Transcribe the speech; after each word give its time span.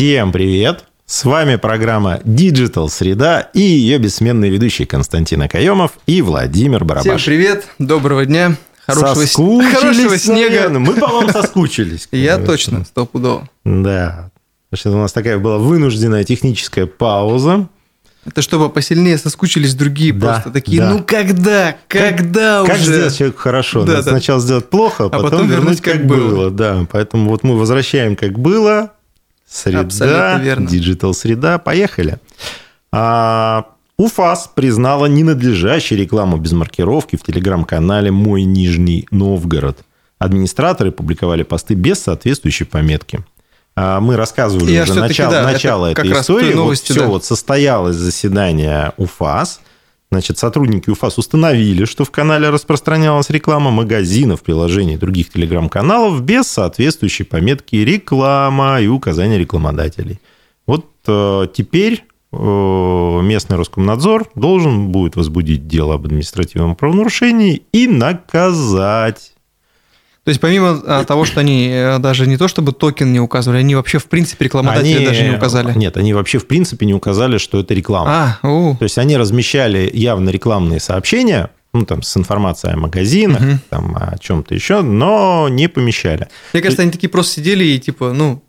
Всем 0.00 0.32
привет! 0.32 0.86
С 1.04 1.26
вами 1.26 1.56
программа 1.56 2.22
Digital 2.24 2.88
Среда 2.88 3.40
и 3.52 3.60
ее 3.60 3.98
бессменные 3.98 4.50
ведущие 4.50 4.86
Константин 4.86 5.42
Акаемов 5.42 5.92
и 6.06 6.22
Владимир 6.22 6.86
Барабаш. 6.86 7.20
Всем 7.20 7.32
привет, 7.34 7.68
доброго 7.78 8.24
дня, 8.24 8.56
хорошего, 8.86 9.26
Соскучились, 9.26 9.74
хорошего 9.74 10.16
снега. 10.16 10.54
наверное. 10.54 10.78
Мы 10.80 10.94
по 10.94 11.06
вам 11.06 11.28
соскучились. 11.30 12.08
Я 12.12 12.38
точно, 12.38 12.86
стопудово. 12.86 13.46
Да. 13.66 14.30
Что 14.72 14.90
у 14.90 14.96
нас 14.96 15.12
такая 15.12 15.36
была 15.38 15.58
вынужденная 15.58 16.24
техническая 16.24 16.86
пауза. 16.86 17.68
Это 18.24 18.40
чтобы 18.40 18.70
посильнее 18.70 19.18
соскучились 19.18 19.74
другие 19.74 20.14
Да, 20.14 20.32
просто 20.32 20.50
такие, 20.50 20.80
да. 20.80 20.94
ну 20.94 21.04
когда, 21.06 21.76
когда 21.88 22.64
Как 22.64 22.76
уже? 22.76 22.84
сделать 22.84 23.18
человеку 23.18 23.38
хорошо? 23.38 23.80
Да, 23.84 23.92
Надо 23.92 24.04
да. 24.04 24.10
сначала 24.12 24.40
сделать 24.40 24.70
плохо, 24.70 25.04
а 25.04 25.08
потом, 25.10 25.24
потом 25.30 25.40
вернуть 25.48 25.56
вернуть 25.58 25.80
как, 25.82 25.92
как 25.92 26.06
было. 26.06 26.28
было. 26.30 26.50
Да, 26.50 26.86
поэтому 26.90 27.28
вот 27.28 27.42
мы 27.42 27.58
возвращаем 27.58 28.16
как 28.16 28.38
было. 28.38 28.92
Среда, 29.50 30.38
digital 30.70 31.12
среда, 31.12 31.58
поехали. 31.58 32.18
А, 32.92 33.66
УФАС 33.96 34.52
признала 34.54 35.06
ненадлежащей 35.06 35.96
рекламу 35.96 36.36
без 36.36 36.52
маркировки 36.52 37.16
в 37.16 37.22
телеграм-канале 37.22 38.10
«Мой 38.10 38.44
Нижний 38.44 39.06
Новгород». 39.10 39.78
Администраторы 40.18 40.92
публиковали 40.92 41.42
посты 41.42 41.74
без 41.74 41.98
соответствующей 42.00 42.64
пометки. 42.64 43.20
А, 43.74 44.00
Мы 44.00 44.16
рассказывали 44.16 44.70
Я 44.72 44.84
уже 44.84 44.94
начало, 44.94 45.32
да, 45.32 45.42
начало 45.42 45.86
этой 45.86 46.12
истории. 46.12 46.52
новости, 46.52 46.92
вот 46.92 46.96
все, 46.96 47.04
да. 47.04 47.06
вот 47.08 47.24
состоялось 47.24 47.96
заседание 47.96 48.92
УФАС. 48.98 49.60
Значит, 50.12 50.38
сотрудники 50.38 50.90
УФАС 50.90 51.18
установили, 51.18 51.84
что 51.84 52.04
в 52.04 52.10
канале 52.10 52.48
распространялась 52.48 53.30
реклама 53.30 53.70
магазинов, 53.70 54.42
приложений 54.42 54.94
и 54.94 54.98
других 54.98 55.30
телеграм-каналов 55.30 56.20
без 56.22 56.48
соответствующей 56.48 57.22
пометки 57.22 57.76
«реклама» 57.76 58.80
и 58.80 58.88
указания 58.88 59.38
рекламодателей. 59.38 60.18
Вот 60.66 60.86
э, 61.06 61.46
теперь 61.54 62.04
э, 62.32 63.20
местный 63.22 63.56
Роскомнадзор 63.56 64.26
должен 64.34 64.88
будет 64.88 65.14
возбудить 65.14 65.68
дело 65.68 65.94
об 65.94 66.06
административном 66.06 66.74
правонарушении 66.74 67.62
и 67.72 67.86
наказать. 67.86 69.34
То 70.24 70.28
есть 70.28 70.40
помимо 70.40 70.80
а, 70.86 71.04
того, 71.04 71.24
что 71.24 71.40
они 71.40 71.68
э, 71.72 71.98
даже 71.98 72.26
не 72.26 72.36
то 72.36 72.46
чтобы 72.46 72.72
токен 72.72 73.10
не 73.12 73.20
указывали, 73.20 73.58
они 73.60 73.74
вообще 73.74 73.98
в 73.98 74.04
принципе 74.04 74.44
рекламодатели 74.44 74.96
Они- 74.96 75.06
даже 75.06 75.22
не 75.22 75.34
указали. 75.34 75.72
Нет, 75.76 75.96
они 75.96 76.12
вообще 76.12 76.38
в 76.38 76.46
принципе 76.46 76.84
не 76.84 76.92
указали, 76.94 77.38
что 77.38 77.58
это 77.60 77.72
реклама. 77.72 78.38
А, 78.42 78.46
у, 78.46 78.76
То 78.76 78.84
есть 78.84 78.98
они 78.98 79.16
размещали 79.16 79.90
явно 79.92 80.28
рекламные 80.28 80.78
сообщения, 80.78 81.50
ну, 81.72 81.86
там, 81.86 82.02
с 82.02 82.16
информацией 82.16 82.74
о 82.74 82.76
магазинах, 82.76 83.40
Мгм. 83.40 83.60
там, 83.70 83.96
о 83.96 84.18
чем-то 84.18 84.54
еще, 84.54 84.82
но 84.82 85.48
не 85.48 85.68
помещали. 85.68 86.28
мне 86.52 86.62
кажется, 86.62 86.82
они 86.82 86.90
такие 86.90 87.08
просто 87.08 87.34
сидели 87.34 87.64
и 87.64 87.78
типа, 87.78 88.12
ну... 88.12 88.42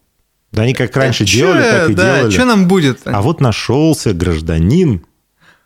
Да 0.52 0.64
они 0.64 0.74
как 0.74 0.94
раньше 0.98 1.24
чё, 1.26 1.54
делали, 1.54 1.62
так 1.62 1.90
и 1.90 1.94
да, 1.94 2.16
делали. 2.18 2.32
Что 2.34 2.46
нам 2.46 2.68
будет? 2.68 3.00
А 3.06 3.22
вот 3.22 3.40
нашелся 3.40 4.14
гражданин, 4.14 5.06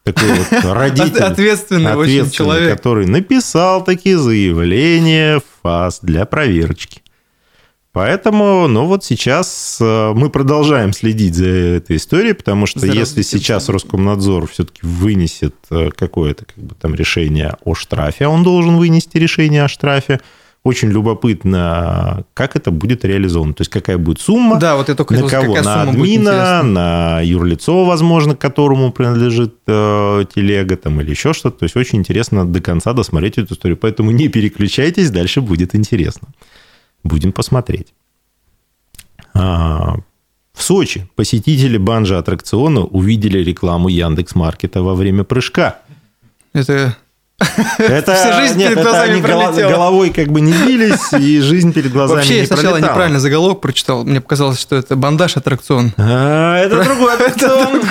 такой 0.05 0.29
вот 0.29 0.63
родитель, 0.73 1.23
Ответственный 1.23 1.95
очень 1.95 2.19
ответственный, 2.19 2.31
человек. 2.31 2.77
который 2.77 3.07
написал 3.07 3.83
такие 3.83 4.17
заявления 4.17 5.39
в 5.39 5.43
ФАС 5.63 5.99
для 6.01 6.25
проверочки. 6.25 7.01
Поэтому, 7.91 8.67
ну 8.67 8.85
вот 8.87 9.05
сейчас 9.05 9.77
э, 9.79 10.11
мы 10.13 10.29
продолжаем 10.29 10.91
следить 10.91 11.33
за 11.33 11.47
этой 11.47 11.95
историей, 11.95 12.33
потому 12.33 12.65
что 12.65 12.81
За 12.81 12.87
если 12.87 13.21
сейчас. 13.21 13.69
Роскомнадзор 13.69 14.47
все-таки 14.47 14.81
вынесет 14.83 15.55
э, 15.71 15.89
какое-то 15.95 16.43
как 16.43 16.61
бы 16.61 16.75
там 16.75 16.93
решение 16.93 17.55
о 17.63 17.73
штрафе, 17.73 18.25
а 18.25 18.29
он 18.29 18.43
должен 18.43 18.75
вынести 18.75 19.17
решение 19.17 19.63
о 19.63 19.69
штрафе, 19.69 20.19
очень 20.65 20.89
любопытно, 20.89 22.25
как 22.33 22.55
это 22.55 22.71
будет 22.71 23.05
реализовано. 23.05 23.53
То 23.53 23.61
есть 23.61 23.69
какая 23.69 23.99
будет 23.99 24.19
сумма, 24.19 24.59
Да, 24.59 24.75
вот 24.75 24.89
я 24.89 24.95
только 24.95 25.13
на 25.13 25.21
хотел 25.21 25.41
кого? 25.41 25.53
какая 25.53 25.63
На 25.63 25.81
админа, 25.83 26.63
на 26.63 27.21
юрлицо, 27.21 27.85
возможно, 27.85 28.35
которому 28.35 28.91
принадлежит 28.91 29.53
э, 29.67 30.25
телега 30.33 30.75
там, 30.75 30.99
или 31.01 31.11
еще 31.11 31.33
что-то. 31.33 31.59
То 31.59 31.65
есть 31.65 31.77
очень 31.77 31.99
интересно 31.99 32.51
до 32.51 32.61
конца 32.61 32.93
досмотреть 32.93 33.37
эту 33.37 33.53
историю. 33.53 33.77
Поэтому 33.77 34.09
не 34.09 34.27
переключайтесь, 34.27 35.11
дальше 35.11 35.41
будет 35.41 35.75
интересно. 35.75 36.29
Будем 37.03 37.31
посмотреть. 37.31 37.93
А, 39.35 39.97
в 40.51 40.63
Сочи 40.63 41.07
посетители 41.15 41.77
банжа 41.77 42.17
аттракциона 42.17 42.81
увидели 42.81 43.37
рекламу 43.37 43.87
Яндекс 43.87 44.33
Маркета 44.33 44.81
во 44.81 44.95
время 44.95 45.23
прыжка. 45.23 45.81
Это 46.53 46.97
Это, 47.77 48.15
Вся 48.15 48.39
жизнь 48.41 48.57
нет, 48.57 48.69
перед 48.73 48.83
глазами 48.83 49.11
они 49.13 49.21
пролетела. 49.21 49.69
головой 49.69 50.09
как 50.11 50.27
бы 50.29 50.39
не 50.39 50.53
бились, 50.53 51.11
и 51.13 51.41
жизнь 51.41 51.73
перед 51.73 51.91
глазами 51.91 52.17
Вообще, 52.19 52.33
не 52.35 52.39
я 52.41 52.45
сначала 52.47 52.71
пролетала. 52.73 52.91
неправильно 52.93 53.19
заголовок 53.19 53.59
прочитал. 53.61 54.05
Мне 54.05 54.21
показалось, 54.21 54.59
что 54.59 54.75
это 54.77 54.95
бандаж 54.95 55.35
аттракцион. 55.35 55.91
А, 55.97 56.57
это 56.57 56.83
другой 56.83 57.13
аттракцион. 57.15 57.81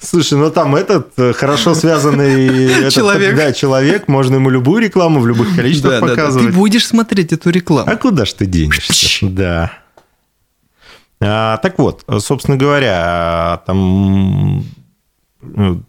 Слушай, 0.00 0.38
ну 0.38 0.50
там 0.52 0.76
этот 0.76 1.08
э, 1.18 1.32
хорошо 1.32 1.74
связанный 1.74 2.66
этот, 2.78 2.92
Человек. 2.92 3.34
да, 3.34 3.52
человек, 3.52 4.06
можно 4.06 4.36
ему 4.36 4.50
любую 4.50 4.82
рекламу 4.84 5.18
в 5.20 5.26
любых 5.26 5.56
количествах 5.56 5.94
Да, 5.94 6.00
да, 6.00 6.06
да. 6.06 6.14
Ты 6.14 6.20
показывать. 6.20 6.54
будешь 6.54 6.86
смотреть 6.86 7.32
эту 7.32 7.50
рекламу. 7.50 7.90
А 7.90 7.96
куда 7.96 8.24
ж 8.24 8.32
ты 8.34 8.46
денешься? 8.46 9.26
Да. 9.26 9.72
А, 11.20 11.56
так 11.56 11.78
вот, 11.78 12.04
собственно 12.20 12.56
говоря, 12.56 13.62
там 13.66 14.64
с- 15.42 15.80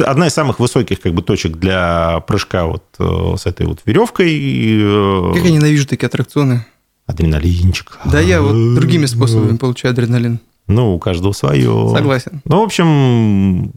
одна 0.00 0.26
из 0.26 0.32
самых 0.32 0.58
высоких 0.60 1.00
как 1.00 1.14
бы 1.14 1.22
точек 1.22 1.56
для 1.56 2.20
прыжка 2.26 2.66
вот 2.66 2.84
э, 2.98 3.34
с 3.38 3.46
этой 3.46 3.66
вот 3.66 3.80
веревкой. 3.86 4.30
э, 4.32 5.32
Как 5.34 5.44
я 5.44 5.50
ненавижу 5.50 5.86
такие 5.86 6.06
аттракционы. 6.06 6.66
Адреналинчик. 7.06 7.98
Да 8.04 8.20
я 8.20 8.42
вот 8.42 8.74
другими 8.74 9.06
способами 9.06 9.56
получаю 9.56 9.92
адреналин. 9.92 10.40
Ну, 10.66 10.94
у 10.94 10.98
каждого 10.98 11.32
свое. 11.32 11.92
Согласен. 11.94 12.42
Ну, 12.44 12.60
в 12.60 12.64
общем, 12.64 13.70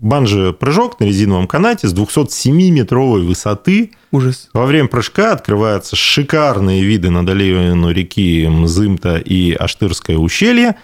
банжи-прыжок 0.00 0.98
на 0.98 1.04
резиновом 1.04 1.46
канате 1.46 1.86
с 1.88 1.94
207-метровой 1.94 3.22
высоты. 3.24 3.92
Ужас. 4.10 4.48
Во 4.52 4.66
время 4.66 4.88
прыжка 4.88 5.32
открываются 5.32 5.94
шикарные 5.94 6.82
виды 6.82 7.10
на 7.10 7.24
долину 7.24 7.90
реки 7.90 8.48
Мзымта 8.48 9.18
и 9.18 9.52
Аштырское 9.52 10.16
ущелье, 10.16 10.76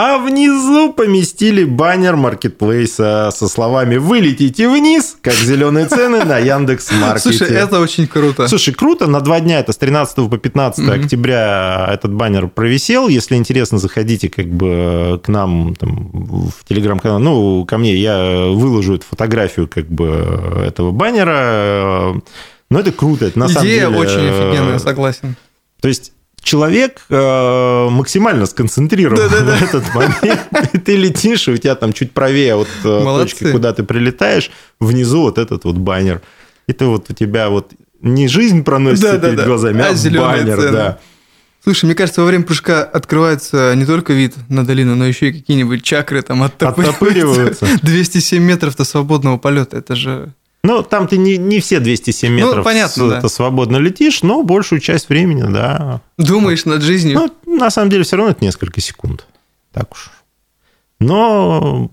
а 0.00 0.18
внизу 0.18 0.92
поместили 0.92 1.64
баннер 1.64 2.14
маркетплейса 2.14 3.30
со 3.34 3.48
словами 3.48 3.96
«Вы 3.96 4.20
летите 4.20 4.68
вниз, 4.68 5.16
как 5.20 5.34
зеленые 5.34 5.86
цены 5.86 6.24
на 6.24 6.38
Яндекс 6.38 6.92
Маркете». 6.92 7.36
Слушай, 7.36 7.56
это 7.56 7.80
очень 7.80 8.06
круто. 8.06 8.46
Слушай, 8.46 8.74
круто, 8.74 9.08
на 9.08 9.20
два 9.20 9.40
дня, 9.40 9.58
это 9.58 9.72
с 9.72 9.76
13 9.76 10.30
по 10.30 10.38
15 10.38 10.84
Мгм. 10.84 10.92
октября 10.92 11.90
этот 11.92 12.14
баннер 12.14 12.46
провисел. 12.46 13.08
Если 13.08 13.34
интересно, 13.34 13.78
заходите 13.78 14.28
как 14.28 14.46
бы 14.46 15.20
к 15.24 15.26
нам 15.26 15.74
там, 15.74 16.10
в 16.12 16.64
телеграм-канал, 16.68 17.18
ну, 17.18 17.64
ко 17.64 17.76
мне, 17.76 17.96
я 17.96 18.46
выложу 18.52 18.94
эту 18.94 19.04
фотографию 19.04 19.66
как 19.66 19.88
бы 19.88 20.62
этого 20.64 20.92
баннера. 20.92 22.14
Но 22.70 22.78
это 22.78 22.92
круто, 22.92 23.26
это 23.26 23.36
на 23.36 23.48
самом 23.48 23.66
Идея 23.66 23.88
деле... 23.88 23.98
очень 23.98 24.20
э, 24.20 24.28
офигенная, 24.28 24.78
согласен. 24.78 25.34
То 25.80 25.88
есть 25.88 26.12
человек 26.48 27.02
э, 27.10 27.88
максимально 27.90 28.46
сконцентрирован 28.46 29.16
Да-да-да. 29.16 29.56
в 29.56 29.62
этот 29.62 29.94
момент. 29.94 30.40
Ты 30.84 30.96
летишь, 30.96 31.46
и 31.48 31.52
у 31.52 31.56
тебя 31.58 31.74
там 31.74 31.92
чуть 31.92 32.12
правее 32.12 32.54
от 32.54 32.68
э, 32.84 33.04
Молодцы. 33.04 33.36
точки, 33.36 33.52
куда 33.52 33.72
ты 33.74 33.82
прилетаешь, 33.82 34.50
внизу 34.80 35.20
вот 35.20 35.36
этот 35.38 35.64
вот 35.64 35.76
баннер. 35.76 36.22
Это 36.66 36.86
вот 36.86 37.10
у 37.10 37.12
тебя 37.12 37.50
вот 37.50 37.72
не 38.00 38.28
жизнь 38.28 38.64
проносится 38.64 39.12
Да-да-да, 39.12 39.34
перед 39.34 39.44
глазами, 39.46 39.80
а 39.82 39.88
а, 39.90 40.20
баннер, 40.20 40.56
цены. 40.56 40.72
да. 40.72 40.98
Слушай, 41.62 41.84
мне 41.86 41.94
кажется, 41.94 42.22
во 42.22 42.26
время 42.26 42.44
прыжка 42.44 42.82
открывается 42.82 43.74
не 43.76 43.84
только 43.84 44.14
вид 44.14 44.34
на 44.48 44.64
долину, 44.64 44.94
но 44.94 45.06
еще 45.06 45.28
и 45.28 45.32
какие-нибудь 45.32 45.82
чакры 45.82 46.22
там 46.22 46.42
Оттопыриваются. 46.42 47.66
оттопыриваются. 47.66 47.66
207 47.82 48.42
метров-то 48.42 48.84
свободного 48.84 49.36
полета. 49.36 49.76
Это 49.76 49.94
же... 49.94 50.32
Ну, 50.64 50.82
там 50.82 51.06
ты 51.06 51.18
не, 51.18 51.36
не 51.36 51.60
все 51.60 51.78
207 51.80 52.30
Ну, 52.40 52.46
метров 52.48 52.64
понятно, 52.64 53.18
с- 53.18 53.22
да. 53.22 53.28
свободно 53.28 53.76
летишь, 53.76 54.22
но 54.22 54.42
большую 54.42 54.80
часть 54.80 55.08
времени, 55.08 55.42
да. 55.42 56.00
Думаешь 56.18 56.64
над 56.64 56.82
жизнью. 56.82 57.30
Ну, 57.46 57.56
на 57.58 57.70
самом 57.70 57.90
деле, 57.90 58.02
все 58.02 58.16
равно 58.16 58.32
это 58.32 58.44
несколько 58.44 58.80
секунд. 58.80 59.26
Так 59.72 59.92
уж. 59.92 60.10
Но 61.00 61.88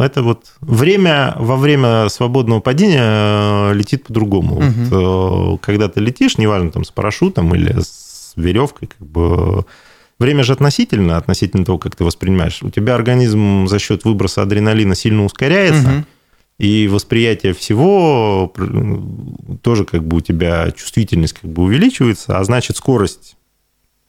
это 0.00 0.22
вот 0.22 0.46
время 0.60 1.34
во 1.38 1.56
время 1.56 2.08
свободного 2.08 2.60
падения 2.60 3.02
э, 3.02 3.74
летит 3.74 4.04
по-другому. 4.06 4.54
Вот, 4.60 5.54
э, 5.54 5.58
когда 5.60 5.88
ты 5.88 6.00
летишь, 6.00 6.38
неважно 6.38 6.70
там 6.70 6.84
с 6.84 6.90
парашютом 6.90 7.54
или 7.54 7.78
с 7.78 8.32
веревкой, 8.36 8.88
как 8.88 9.06
бы 9.06 9.66
время 10.18 10.44
же 10.44 10.54
относительно, 10.54 11.18
относительно 11.18 11.66
того, 11.66 11.76
как 11.78 11.94
ты 11.94 12.04
воспринимаешь. 12.04 12.62
У 12.62 12.70
тебя 12.70 12.94
организм 12.94 13.66
за 13.68 13.78
счет 13.78 14.04
выброса 14.06 14.40
адреналина 14.42 14.94
сильно 14.94 15.24
ускоряется, 15.26 15.88
Мгм. 15.88 16.06
И 16.58 16.88
восприятие 16.88 17.52
всего 17.54 18.48
пр- 18.48 19.00
тоже 19.62 19.84
как 19.84 20.04
бы 20.04 20.16
у 20.16 20.20
тебя 20.20 20.70
чувствительность 20.72 21.34
как 21.34 21.50
бы 21.50 21.62
увеличивается, 21.62 22.38
а 22.38 22.44
значит 22.44 22.76
скорость 22.76 23.36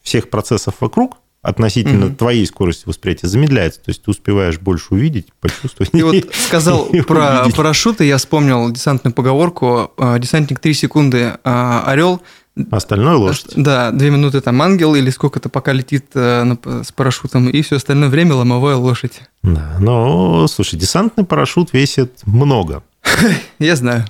всех 0.01 0.29
процессов 0.29 0.75
вокруг 0.79 1.17
относительно 1.41 2.07
Мгм. 2.07 2.15
твоей 2.15 2.45
скорости 2.45 2.83
восприятия 2.85 3.27
замедляется. 3.27 3.79
То 3.79 3.91
есть 3.91 4.03
ты 4.03 4.11
успеваешь 4.11 4.59
больше 4.59 4.87
увидеть, 4.89 5.27
почувствовать. 5.39 5.91
Ты 5.91 6.03
вот 6.23 6.33
сказал 6.33 6.85
и 6.91 7.01
про 7.01 7.41
увидеть. 7.41 7.55
парашюты, 7.55 8.05
я 8.05 8.17
вспомнил 8.17 8.69
десантную 8.71 9.13
поговорку. 9.13 9.91
э, 9.97 10.19
Десантник 10.19 10.59
3 10.59 10.73
секунды, 10.73 11.33
а 11.45 11.83
орел 11.85 12.21
Остальное 12.71 13.15
лошадь. 13.15 13.53
Да, 13.55 13.91
две 13.91 14.09
минуты 14.09 14.41
там 14.41 14.61
ангел 14.61 14.95
или 14.95 15.09
сколько-то 15.09 15.49
пока 15.49 15.73
летит 15.73 16.07
э, 16.13 16.55
с 16.83 16.91
парашютом, 16.91 17.49
и 17.49 17.61
все 17.61 17.77
остальное 17.77 18.09
время 18.09 18.35
ломовая 18.35 18.75
лошадь. 18.75 19.21
Да, 19.43 19.77
но, 19.79 20.47
слушай, 20.47 20.77
десантный 20.77 21.25
парашют 21.25 21.73
весит 21.73 22.21
много. 22.25 22.83
Я 23.59 23.75
знаю, 23.75 24.05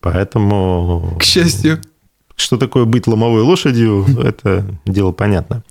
Поэтому... 0.00 1.16
к 1.18 1.22
счастью. 1.22 1.80
Что 2.36 2.58
такое 2.58 2.84
быть 2.84 3.06
ломовой 3.06 3.42
лошадью, 3.42 4.04
это 4.22 4.66
дело 4.84 5.12
понятно. 5.12 5.62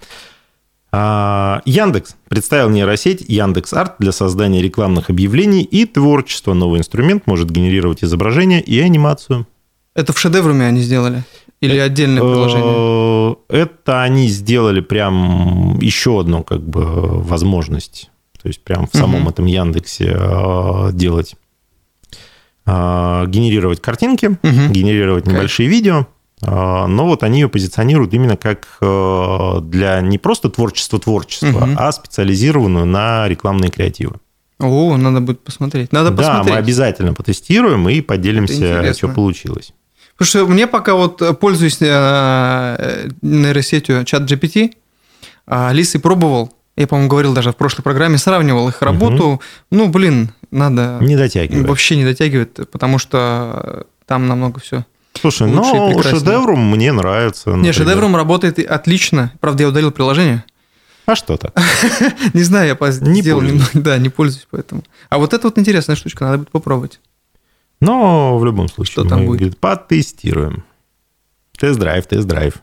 А, 0.91 1.61
Яндекс 1.65 2.15
представил 2.29 2.69
нейросеть 2.69 3.25
Яндекс 3.27 3.73
Арт 3.73 3.95
для 3.99 4.11
создания 4.11 4.61
рекламных 4.61 5.09
объявлений 5.09 5.63
и 5.63 5.85
творчества. 5.85 6.53
Новый 6.53 6.79
инструмент 6.79 7.27
может 7.27 7.49
генерировать 7.51 8.03
изображение 8.03 8.61
и 8.61 8.79
анимацию. 8.79 9.47
Это 9.95 10.13
в 10.13 10.19
шедевруме 10.19 10.65
они 10.65 10.81
сделали? 10.81 11.23
Или 11.63 11.77
отдельное 11.77 12.21
приложение? 12.21 13.35
Э, 13.49 13.63
Это 13.63 14.01
они 14.03 14.27
сделали 14.27 14.81
прям 14.81 15.79
еще 15.79 16.19
одну 16.19 16.43
как 16.43 16.61
бы 16.61 16.83
возможность. 17.21 18.09
То 18.41 18.47
есть 18.49 18.63
прям 18.63 18.87
в 18.91 18.95
самом 18.97 19.29
этом 19.29 19.45
Яндексе 19.45 20.13
э, 20.17 20.89
делать 20.93 21.35
э, 22.65 23.25
генерировать 23.27 23.81
картинки, 23.81 24.37
генерировать 24.43 25.27
небольшие 25.27 25.69
видео. 25.69 26.07
Но 26.41 27.05
вот 27.05 27.23
они 27.23 27.39
ее 27.39 27.47
позиционируют 27.47 28.13
именно 28.13 28.35
как 28.35 28.67
для 28.81 30.01
не 30.01 30.17
просто 30.17 30.49
творчества-творчества, 30.49 31.47
Мгм. 31.65 31.75
а 31.79 31.89
специализированную 31.93 32.85
на 32.85 33.29
рекламные 33.29 33.71
креативы. 33.71 34.15
О, 34.59 34.97
надо 34.97 35.21
будет 35.21 35.39
посмотреть. 35.39 35.93
Надо 35.93 36.09
да, 36.11 36.17
посмотреть. 36.17 36.53
мы 36.53 36.59
обязательно 36.59 37.13
потестируем 37.13 37.87
и 37.87 38.01
поделимся, 38.01 38.93
что 38.93 39.07
получилось. 39.07 39.73
Потому 40.17 40.27
что 40.27 40.47
мне 40.47 40.67
пока 40.67 40.95
вот 40.95 41.21
э, 41.21 41.33
пользуюсь 41.33 41.77
э, 41.81 43.09
нейросетью 43.21 44.05
чат 44.05 44.23
GPT, 44.23 44.73
а 45.47 45.71
Лисой 45.73 45.99
пробовал, 45.99 46.53
я, 46.75 46.87
по-моему, 46.87 47.09
говорил 47.09 47.33
даже 47.33 47.51
в 47.51 47.55
прошлой 47.55 47.83
программе, 47.83 48.17
сравнивал 48.17 48.67
их 48.67 48.81
работу. 48.81 49.41
Ну, 49.69 49.89
блин, 49.89 50.31
надо... 50.49 50.97
Не 51.01 51.15
дотягивает. 51.15 51.67
Вообще 51.67 51.95
не 51.95 52.03
дотягивает, 52.03 52.69
потому 52.71 52.97
что 52.97 53.85
там 54.07 54.27
намного 54.27 54.59
все. 54.59 54.85
Слушай, 55.19 55.47
лучше 55.47 55.69
и 55.69 55.73
но 55.73 55.87
прекраснее. 55.87 56.19
шедевром 56.19 56.71
мне 56.71 56.91
нравится. 56.91 57.51
Не, 57.51 57.55
например. 57.57 57.73
шедевром 57.73 58.15
работает 58.15 58.59
отлично. 58.59 59.31
Правда, 59.39 59.63
я 59.63 59.69
удалил 59.69 59.91
приложение. 59.91 60.43
А 61.05 61.15
что 61.15 61.37
так? 61.37 61.53
Не 62.33 62.43
знаю, 62.43 62.77
я 62.79 62.89
Не 63.01 63.21
сделал 63.21 63.41
немного. 63.41 63.69
Да, 63.73 63.97
не 63.97 64.09
пользуюсь 64.09 64.47
поэтому. 64.49 64.83
А 65.09 65.17
вот 65.17 65.33
это 65.33 65.47
вот 65.47 65.57
интересная 65.57 65.95
штучка, 65.95 66.23
надо 66.23 66.37
будет 66.39 66.51
попробовать. 66.51 66.99
Но 67.83 68.37
в 68.37 68.45
любом 68.45 68.67
случае 68.69 68.91
Что 68.93 69.05
там 69.05 69.19
мы 69.21 69.25
будет? 69.27 69.39
говорит, 69.39 69.57
потестируем. 69.59 70.63
Тест-драйв, 71.57 72.05
тест-драйв. 72.07 72.55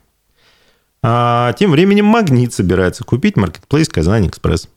А 1.02 1.52
тем 1.55 1.70
временем 1.70 2.05
Магнит 2.06 2.52
собирается 2.52 3.05
купить 3.05 3.37
маркетплейс 3.37 3.88
KazanExpress. 3.88 4.69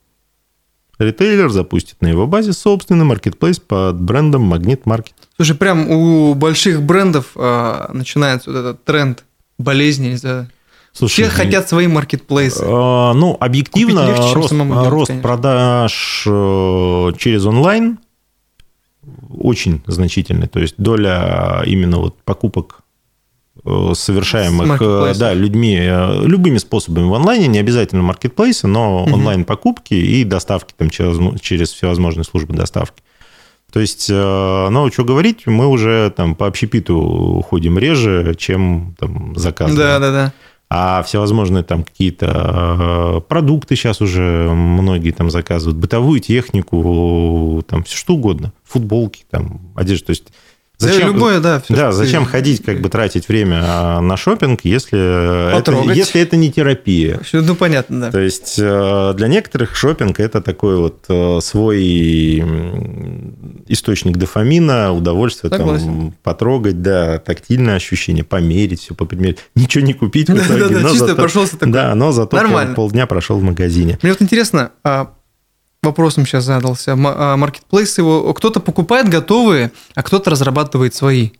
Ритейлер 1.00 1.50
запустит 1.50 2.02
на 2.02 2.08
его 2.08 2.28
базе 2.28 2.54
собственный 2.54 3.04
маркетплейс 3.04 3.60
под 3.60 4.00
брендом 4.00 4.44
Магнит 4.44 4.86
Маркет. 4.86 5.16
Слушай, 5.36 5.56
прям 5.56 5.90
у 5.90 6.34
больших 6.36 6.84
брендов 6.84 7.32
а, 7.36 7.90
начинается 7.94 8.52
вот 8.52 8.60
этот 8.60 8.84
тренд 8.86 9.26
болезни. 9.58 10.10
не 10.10 10.16
знаю. 10.18 10.50
Слушай, 10.94 11.24
Все 11.24 11.30
хотят 11.30 11.68
свои 11.68 11.88
маркетплейсы. 11.88 12.64
А, 12.64 13.14
Ну, 13.14 13.36
объективно, 13.40 14.08
легче, 14.08 14.34
рост, 14.34 14.52
делать, 14.52 14.90
рост 14.90 15.08
конечно. 15.08 15.28
продаж 15.28 16.24
э, 16.28 17.12
через 17.18 17.46
онлайн 17.46 17.98
очень 19.30 19.82
значительный. 19.88 20.48
То 20.48 20.60
есть 20.60 20.76
доля 20.78 21.64
именно 21.66 21.98
вот 21.98 22.22
покупок 22.24 22.82
э, 23.66 23.94
совершаемых 23.96 24.82
э, 24.82 25.14
да, 25.18 25.34
людьми 25.34 25.78
э, 25.80 26.26
любыми 26.26 26.58
способами 26.58 27.06
в 27.06 27.14
онлайне, 27.14 27.48
не 27.48 27.60
обязательно 27.60 28.02
маркетплейсы, 28.04 28.68
но 28.68 29.06
онлайн-покупки 29.06 29.94
и 29.94 30.24
доставки 30.24 30.74
там 30.78 30.90
через, 30.90 31.40
через 31.42 31.72
всевозможные 31.72 32.24
службы 32.24 32.54
доставки. 32.56 33.02
То 33.72 33.80
есть, 33.80 34.08
ну, 34.08 34.92
что 34.94 35.04
говорить, 35.04 35.48
мы 35.48 35.66
уже 35.66 36.14
там 36.16 36.36
по 36.36 36.46
общепиту 36.46 37.44
ходим 37.50 37.80
реже, 37.80 38.36
чем 38.38 38.96
там 39.00 39.36
заказываем. 39.36 39.80
Да, 39.80 40.00
да, 40.00 40.12
да. 40.12 40.34
А 40.76 41.04
всевозможные 41.04 41.64
там 41.64 41.84
какие-то 41.84 42.26
э, 42.26 43.22
продукты 43.28 43.76
сейчас 43.76 44.02
уже 44.02 44.50
многие 44.52 45.12
там 45.12 45.30
заказывают, 45.30 45.78
бытовую 45.78 46.20
технику, 46.20 47.64
там 47.68 47.84
все 47.84 47.96
что 47.96 48.16
угодно, 48.16 48.54
футболки, 48.64 49.24
там, 49.30 49.62
одежда. 49.76 50.08
То 50.08 50.10
есть 50.10 50.34
Зачем? 50.84 51.08
Любое, 51.14 51.40
да. 51.40 51.60
всё, 51.62 51.76
да, 51.76 51.92
зачем 51.92 52.26
ты- 52.26 52.32
ходить, 52.32 52.64
как 52.64 52.82
бы 52.82 52.90
тратить 52.90 53.28
время 53.28 53.62
а, 53.64 54.02
на 54.02 54.18
шопинг, 54.18 54.62
если 54.64 55.58
это, 55.58 55.72
если 55.94 56.22
это 56.22 56.36
не 56.36 56.52
терапия? 56.52 57.20
Ну, 57.34 57.56
понятно, 57.56 58.02
да. 58.02 58.12
То 58.12 58.20
есть 58.20 58.56
э, 58.60 59.14
для 59.16 59.28
некоторых 59.28 59.76
шопинг 59.76 60.20
это 60.20 60.42
такой 60.42 60.78
вот 60.78 61.06
э, 61.10 61.40
свой 61.42 62.44
источник 63.68 64.18
дофамина, 64.18 64.94
удовольствие 64.94 65.50
там, 65.52 66.14
потрогать, 66.24 66.82
да, 66.82 67.20
тактильное 67.20 67.76
ощущение, 67.76 68.24
померить, 68.24 68.82
все 68.82 68.94
попримерить. 68.96 69.40
Ничего 69.56 69.84
не 69.84 69.94
купить 69.94 70.30
в 70.30 70.34
итоге. 70.36 70.60
Да-да-да, 70.64 70.80
но 70.82 70.90
чисто 70.90 71.08
зато- 71.08 71.22
прошелся 71.22 71.58
такой. 71.58 71.74
Да, 71.74 71.96
но 71.96 72.12
зато 72.12 72.36
Нормально. 72.38 72.76
полдня 72.76 73.06
прошел 73.08 73.38
в 73.40 73.44
магазине. 73.44 73.98
Мне 74.02 74.12
вот 74.12 74.22
интересно, 74.22 74.72
а, 74.84 75.14
вопросом 75.84 76.26
сейчас 76.26 76.46
задался. 76.46 76.94
А, 76.98 77.38
Маркетплейс 77.38 77.98
его 77.98 78.34
кто-то 78.34 78.60
покупает 78.60 79.10
готовые, 79.10 79.72
а 79.96 80.04
кто-то 80.04 80.30
разрабатывает 80.30 80.96
свои. 80.96 81.32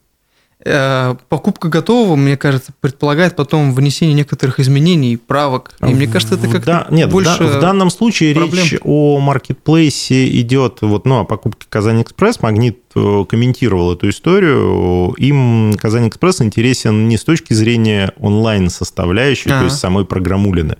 Э, 0.66 1.16
Покупка 1.28 1.68
готового, 1.68 2.16
мне 2.16 2.38
кажется, 2.38 2.72
предполагает 2.80 3.36
потом 3.36 3.74
внесение 3.74 4.14
некоторых 4.14 4.62
изменений, 4.62 5.18
правок. 5.18 5.72
И 5.82 5.94
мне 5.94 6.08
кажется, 6.08 6.36
это 6.36 6.48
как-то 6.48 6.66
да- 6.66 6.88
Нет, 6.90 7.10
больше... 7.10 7.38
да- 7.40 7.58
в 7.58 7.60
данном 7.60 7.90
случае 7.90 8.34
проблем. 8.34 8.64
речь 8.64 8.76
о 8.82 9.20
маркетплейсе 9.20 10.30
идет, 10.40 10.78
вот, 10.82 11.06
ну, 11.06 11.20
о 11.20 11.26
покупке 11.26 11.66
Казань 11.70 12.02
Экспресс. 12.02 12.42
Магнит 12.42 12.80
э, 12.96 13.26
комментировал 13.28 13.92
эту 13.94 14.08
историю. 14.10 15.14
Им 15.18 15.74
Казань 15.78 16.08
Экспресс 16.08 16.40
интересен 16.42 17.10
не 17.10 17.18
с 17.18 17.26
точки 17.26 17.52
зрения 17.54 18.14
онлайн-составляющей, 18.18 19.50
то 19.50 19.56
Ага. 19.58 19.66
есть 19.66 19.80
самой 19.80 20.06
программулины. 20.06 20.78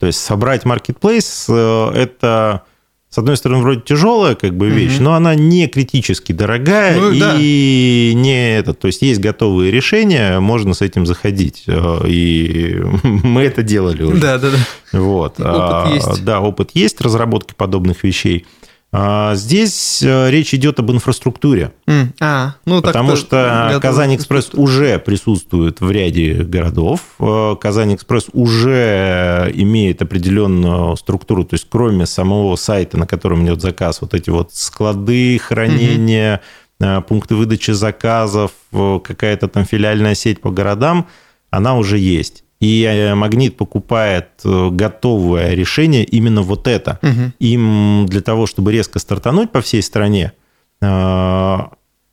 То 0.00 0.06
есть 0.06 0.18
собрать 0.18 0.64
маркетплейс 0.64 1.46
э,– 1.48 1.90
это 1.94 2.62
с 3.10 3.18
одной 3.18 3.36
стороны, 3.36 3.60
вроде 3.62 3.80
тяжелая 3.80 4.36
как 4.36 4.56
бы 4.56 4.68
вещь, 4.70 4.94
Мгм. 4.94 5.04
но 5.04 5.14
она 5.14 5.34
не 5.34 5.66
критически 5.66 6.30
дорогая 6.32 6.96
Ну, 6.96 7.18
да. 7.18 7.34
и 7.38 8.12
не 8.14 8.56
это. 8.56 8.72
То 8.72 8.86
есть 8.86 9.02
есть 9.02 9.20
готовые 9.20 9.72
решения, 9.72 10.38
можно 10.38 10.74
с 10.74 10.80
этим 10.80 11.06
заходить. 11.06 11.64
Э, 11.66 12.02
И 12.06 12.80
мы 13.02 13.42
это 13.42 13.62
делали 13.64 14.04
уже. 14.04 14.20
Да, 14.20 14.38
да, 14.38 14.50
да. 14.50 14.98
Вот. 14.98 15.32
Опыт 15.40 15.44
А, 15.44 15.90
есть. 15.92 16.24
Да, 16.24 16.40
опыт 16.40 16.70
есть 16.74 17.00
разработки 17.00 17.52
подобных 17.56 18.04
вещей. 18.04 18.46
А, 18.92 19.36
Здесь 19.36 20.02
э, 20.02 20.30
речь 20.30 20.52
идет 20.52 20.80
об 20.80 20.90
инфраструктуре, 20.90 21.72
А, 22.20 22.54
ну 22.64 22.82
потому 22.82 23.14
что 23.14 23.78
Казань 23.80 24.16
Экспресс 24.16 24.50
уже 24.54 24.98
присутствует 24.98 25.80
в 25.80 25.88
ряде 25.92 26.42
городов. 26.42 27.00
Э, 27.20 27.54
Казань 27.60 27.94
Экспресс 27.94 28.26
уже 28.32 29.52
имеет 29.54 30.02
определенную 30.02 30.96
структуру, 30.96 31.44
то 31.44 31.54
есть 31.54 31.66
кроме 31.70 32.04
самого 32.04 32.56
сайта, 32.56 32.98
на 32.98 33.06
котором 33.06 33.44
идет 33.44 33.60
заказ, 33.60 34.00
вот 34.00 34.12
эти 34.12 34.30
вот 34.30 34.52
склады, 34.54 35.38
хранения, 35.38 36.40
э, 36.80 37.00
пункты 37.02 37.36
выдачи 37.36 37.70
заказов, 37.70 38.50
какая-то 38.72 39.46
там 39.46 39.64
филиальная 39.64 40.16
сеть 40.16 40.40
по 40.40 40.50
городам, 40.50 41.06
она 41.50 41.76
уже 41.76 41.96
есть. 41.96 42.42
И 42.60 42.84
э, 42.84 43.14
Магнит 43.14 43.56
покупает 43.56 44.28
э, 44.44 44.68
готовое 44.70 45.54
решение 45.54 46.04
именно 46.04 46.42
вот 46.42 46.66
это. 46.68 46.98
Мгм. 47.00 47.32
Им 47.38 48.06
для 48.06 48.20
того, 48.20 48.46
чтобы 48.46 48.70
резко 48.72 48.98
стартануть 48.98 49.50
по 49.50 49.62
всей 49.62 49.82
стране, 49.82 50.32
э, 50.82 51.58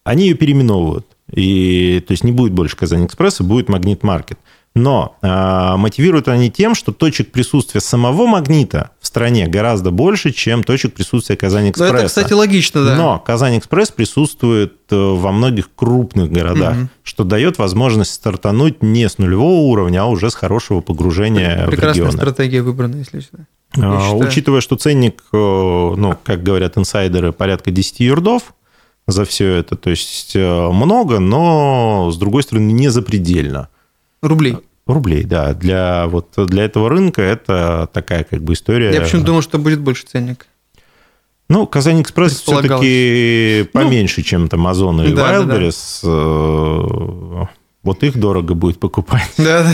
они 0.03 0.23
ее 0.23 0.35
переименовывают. 0.35 1.05
И, 1.33 2.01
то 2.07 2.13
есть 2.13 2.23
не 2.23 2.31
будет 2.31 2.53
больше 2.53 2.77
Казань 2.77 3.05
Экспресса, 3.05 3.43
будет 3.43 3.67
Магнит 3.67 4.03
Маркет. 4.03 4.39
Но 4.77 5.15
э, 5.21 5.75
мотивируют 5.77 6.27
они 6.27 6.49
тем, 6.51 6.75
что 6.75 6.91
точек 6.91 7.31
присутствия 7.31 7.81
самого 7.81 8.27
Магнита 8.27 8.91
в 8.99 9.07
стране 9.07 9.47
гораздо 9.47 9.91
больше, 9.91 10.31
чем 10.31 10.63
точек 10.63 10.93
присутствия 10.93 11.35
Казань 11.35 11.73
Ну, 11.75 11.83
это, 11.85 12.05
кстати, 12.05 12.33
логично, 12.33 12.85
да. 12.85 12.95
Но 12.95 13.19
Казань 13.19 13.57
Экспресс 13.57 13.91
присутствует 13.91 14.73
э, 14.91 14.95
во 14.95 15.31
многих 15.31 15.69
крупных 15.75 16.31
городах, 16.31 16.75
Мгм. 16.75 16.89
что 17.03 17.23
дает 17.23 17.57
возможность 17.57 18.13
стартануть 18.13 18.83
не 18.83 19.07
с 19.09 19.17
нулевого 19.17 19.61
уровня, 19.61 20.03
а 20.03 20.05
уже 20.05 20.29
с 20.29 20.35
хорошего 20.35 20.81
погружения 20.81 21.65
в 21.65 21.69
Прекрасная 21.69 21.93
регионы. 22.05 22.11
стратегия 22.17 22.61
выбрана, 22.61 22.95
если 22.97 23.19
что. 23.19 23.37
А. 23.79 24.11
Учитывая, 24.13 24.61
что 24.61 24.75
ценник, 24.75 25.23
э, 25.33 25.35
ну, 25.37 26.15
как 26.23 26.43
говорят 26.43 26.77
инсайдеры, 26.77 27.31
порядка 27.31 27.71
10 27.71 27.99
юрдов 27.99 28.53
за 29.07 29.23
все 29.25 29.53
это, 29.55 29.75
то 29.75 29.89
есть 29.89 30.35
э, 30.35 30.69
много, 30.69 31.19
но, 31.19 32.09
с 32.11 32.17
другой 32.17 32.43
стороны, 32.43 32.71
не 32.71 32.89
запредельно. 32.89 33.69
Рублей. 34.21 34.57
Рублей, 34.87 35.23
да. 35.23 35.53
Для, 35.53 36.07
вот, 36.07 36.33
для 36.35 36.63
этого 36.63 36.89
рынка 36.89 37.21
это 37.21 37.89
такая 37.93 38.23
как 38.23 38.41
бы 38.43 38.53
история. 38.53 38.93
Я 38.93 39.01
почему-то 39.01 39.27
думал, 39.27 39.41
что 39.41 39.57
будет 39.57 39.79
больше 39.79 40.05
ценник. 40.05 40.47
Ну, 41.49 41.65
Казань 41.65 42.01
Экспресс 42.01 42.41
все-таки 42.41 43.69
поменьше, 43.71 44.21
чем 44.21 44.49
там 44.49 44.67
Озон 44.67 45.01
и 45.01 45.13
Да, 45.13 45.39
да, 45.39 45.43
да. 45.43 45.55
Wildberries. 45.55 46.01
Э, 46.03 47.45
Вот 47.83 48.03
их 48.03 48.17
дорого 48.17 48.53
будет 48.53 48.79
покупать. 48.79 49.31
Да, 49.37 49.63
да. 49.63 49.73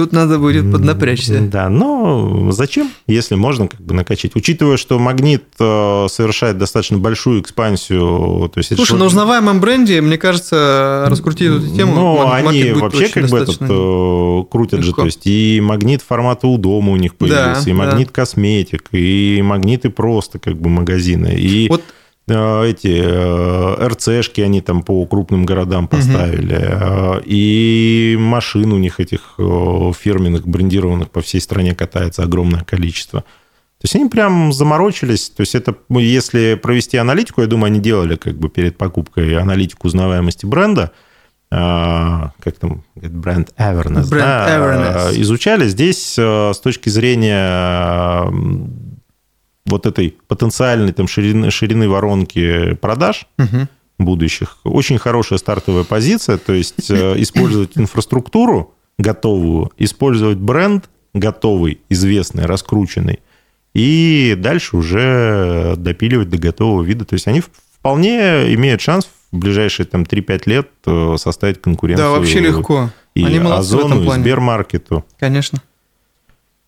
Тут 0.00 0.12
надо 0.12 0.38
будет 0.38 0.72
поднапрячься. 0.72 1.40
Да, 1.42 1.68
но 1.68 2.50
зачем, 2.52 2.90
если 3.06 3.34
можно 3.34 3.68
как 3.68 3.82
бы 3.82 3.92
накачать? 3.92 4.34
Учитывая, 4.34 4.78
что 4.78 4.98
магнит 4.98 5.44
э, 5.58 6.06
совершает 6.08 6.56
достаточно 6.56 6.96
большую 6.96 7.42
экспансию. 7.42 8.50
То 8.52 8.58
есть 8.58 8.74
Слушай, 8.74 8.96
на 8.96 9.04
узнаваемом 9.04 9.60
бренде, 9.60 10.00
мне 10.00 10.16
кажется, 10.16 11.04
раскрутить 11.10 11.48
эту 11.48 11.76
тему. 11.76 11.94
Ну, 11.94 12.16
мар- 12.16 12.46
они 12.46 12.72
вообще 12.72 13.08
как 13.08 13.28
бы 13.28 13.40
этот 13.40 13.58
э, 13.60 14.44
крутят 14.50 14.82
же, 14.82 14.94
то 14.94 15.04
есть 15.04 15.26
и 15.26 15.60
магнит 15.62 16.00
формата 16.00 16.46
у 16.46 16.56
дома 16.56 16.92
у 16.92 16.96
них 16.96 17.14
появился, 17.14 17.68
и 17.68 17.74
магнит 17.74 18.10
косметик, 18.10 18.84
и 18.92 19.42
магниты 19.42 19.90
просто 19.90 20.38
как 20.38 20.58
бы 20.58 20.70
магазины, 20.70 21.34
и 21.34 21.68
Вот 21.68 21.82
эти 22.30 23.02
э, 23.02 23.88
РЦшки 23.88 24.40
они 24.40 24.60
там 24.60 24.82
по 24.82 25.04
крупным 25.06 25.44
городам 25.44 25.88
поставили, 25.88 26.58
э, 26.60 27.22
и 27.24 28.16
машин 28.18 28.72
у 28.72 28.78
них 28.78 29.00
этих 29.00 29.34
э, 29.38 29.92
фирменных, 29.98 30.46
брендированных 30.46 31.10
по 31.10 31.20
всей 31.20 31.40
стране 31.40 31.74
катается 31.74 32.22
огромное 32.22 32.62
количество. 32.64 33.20
То 33.20 33.84
есть 33.84 33.94
они 33.96 34.08
прям 34.08 34.52
заморочились. 34.52 35.30
То 35.30 35.40
есть 35.40 35.54
это, 35.54 35.74
ну, 35.88 36.00
если 36.00 36.54
провести 36.54 36.98
аналитику, 36.98 37.40
я 37.40 37.46
думаю, 37.46 37.68
они 37.68 37.80
делали 37.80 38.16
как 38.16 38.36
бы 38.36 38.50
перед 38.50 38.76
покупкой 38.76 39.38
аналитику 39.38 39.86
узнаваемости 39.86 40.44
бренда, 40.44 40.92
как 41.50 42.58
там, 42.60 42.84
бренд 42.94 43.52
Brand 44.08 44.18
да, 44.20 44.58
awareness. 44.58 45.20
изучали. 45.20 45.66
Здесь 45.66 46.16
э, 46.16 46.52
с 46.54 46.60
точки 46.60 46.90
зрения 46.90 48.30
вот 49.70 49.86
этой 49.86 50.16
потенциальной 50.28 50.92
там 50.92 51.08
ширины, 51.08 51.50
ширины 51.50 51.88
воронки 51.88 52.74
продаж 52.74 53.26
мгм. 53.38 53.68
будущих, 53.98 54.58
очень 54.64 54.98
хорошая 54.98 55.38
стартовая 55.38 55.84
позиция, 55.84 56.36
то 56.36 56.52
есть 56.52 56.90
э, 56.90 57.14
использовать 57.22 57.78
инфраструктуру 57.78 58.74
готовую, 58.98 59.72
использовать 59.78 60.38
бренд 60.38 60.90
готовый, 61.14 61.80
известный, 61.88 62.46
раскрученный, 62.46 63.20
и 63.74 64.36
дальше 64.38 64.76
уже 64.76 65.74
допиливать 65.76 66.28
до 66.28 66.38
готового 66.38 66.82
вида. 66.82 67.04
То 67.04 67.14
есть 67.14 67.26
они 67.28 67.42
вполне 67.80 68.52
имеют 68.54 68.80
шанс 68.80 69.08
в 69.32 69.38
ближайшие 69.38 69.86
там 69.86 70.02
3-5 70.02 70.42
лет 70.46 70.68
э, 70.86 71.16
составить 71.18 71.60
конкуренцию. 71.60 72.08
да, 72.08 72.10
вообще 72.10 72.40
легко. 72.40 72.90
И 73.14 73.24
Они 73.24 73.38
молодцы 73.38 73.76
в 73.76 73.78
Озону, 73.78 73.94
этом 73.94 74.02
и 74.02 74.04
плане. 74.06 74.22
Сбермаркету. 74.22 75.04
Конечно. 75.18 75.62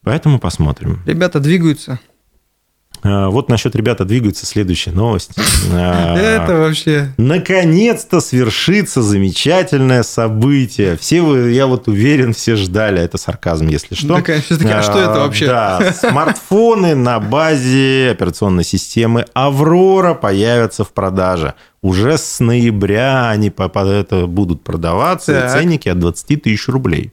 Поэтому 0.02 0.38
посмотрим. 0.38 1.00
Ребята 1.06 1.40
двигаются. 1.40 2.00
А, 3.04 3.28
Вот 3.30 3.48
насчет 3.48 3.74
ребята 3.74 4.04
двигаются 4.04 4.46
следующая 4.46 4.92
новость. 4.92 5.30
А, 5.72 6.16
Это 6.16 6.56
вообще... 6.56 7.12
Наконец-то 7.16 8.20
свершится 8.20 9.02
замечательное 9.02 10.02
событие. 10.04 10.96
Все 10.96 11.20
вы, 11.22 11.50
я 11.50 11.66
вот 11.66 11.88
уверен, 11.88 12.32
все 12.32 12.54
ждали. 12.56 13.00
Это 13.00 13.18
сарказм, 13.18 13.66
если 13.68 13.94
что. 13.94 14.16
Все-таки, 14.22 14.68
а 14.70 14.82
что 14.82 14.98
это 15.00 15.20
вообще? 15.20 15.46
Да, 15.46 15.92
смартфоны 15.92 16.94
на 16.94 17.18
базе 17.20 18.10
операционной 18.12 18.64
системы 18.64 19.26
Аврора 19.34 20.14
появятся 20.14 20.84
в 20.84 20.92
продаже. 20.92 21.54
Уже 21.82 22.16
с 22.16 22.38
ноября 22.38 23.28
они 23.30 23.50
по- 23.50 23.68
под 23.68 23.88
это 23.88 24.26
будут 24.26 24.62
продаваться. 24.62 25.32
Так. 25.32 25.52
Ценники 25.52 25.88
от 25.88 25.98
20 25.98 26.36
тысяч 26.42 26.68
рублей. 26.68 27.12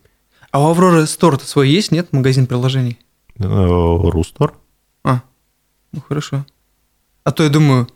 А 0.51 0.61
у 0.63 0.69
Авроры 0.69 1.07
стор-то 1.07 1.47
свой 1.47 1.69
есть, 1.69 1.91
нет? 1.91 2.13
Магазин 2.13 2.45
приложений? 2.45 2.99
Э, 3.39 3.43
Рустор. 3.45 4.53
Ну 5.91 6.01
хорошо. 6.07 6.45
А 7.23 7.31
то 7.31 7.43
я 7.43 7.49
думаю, 7.49 7.87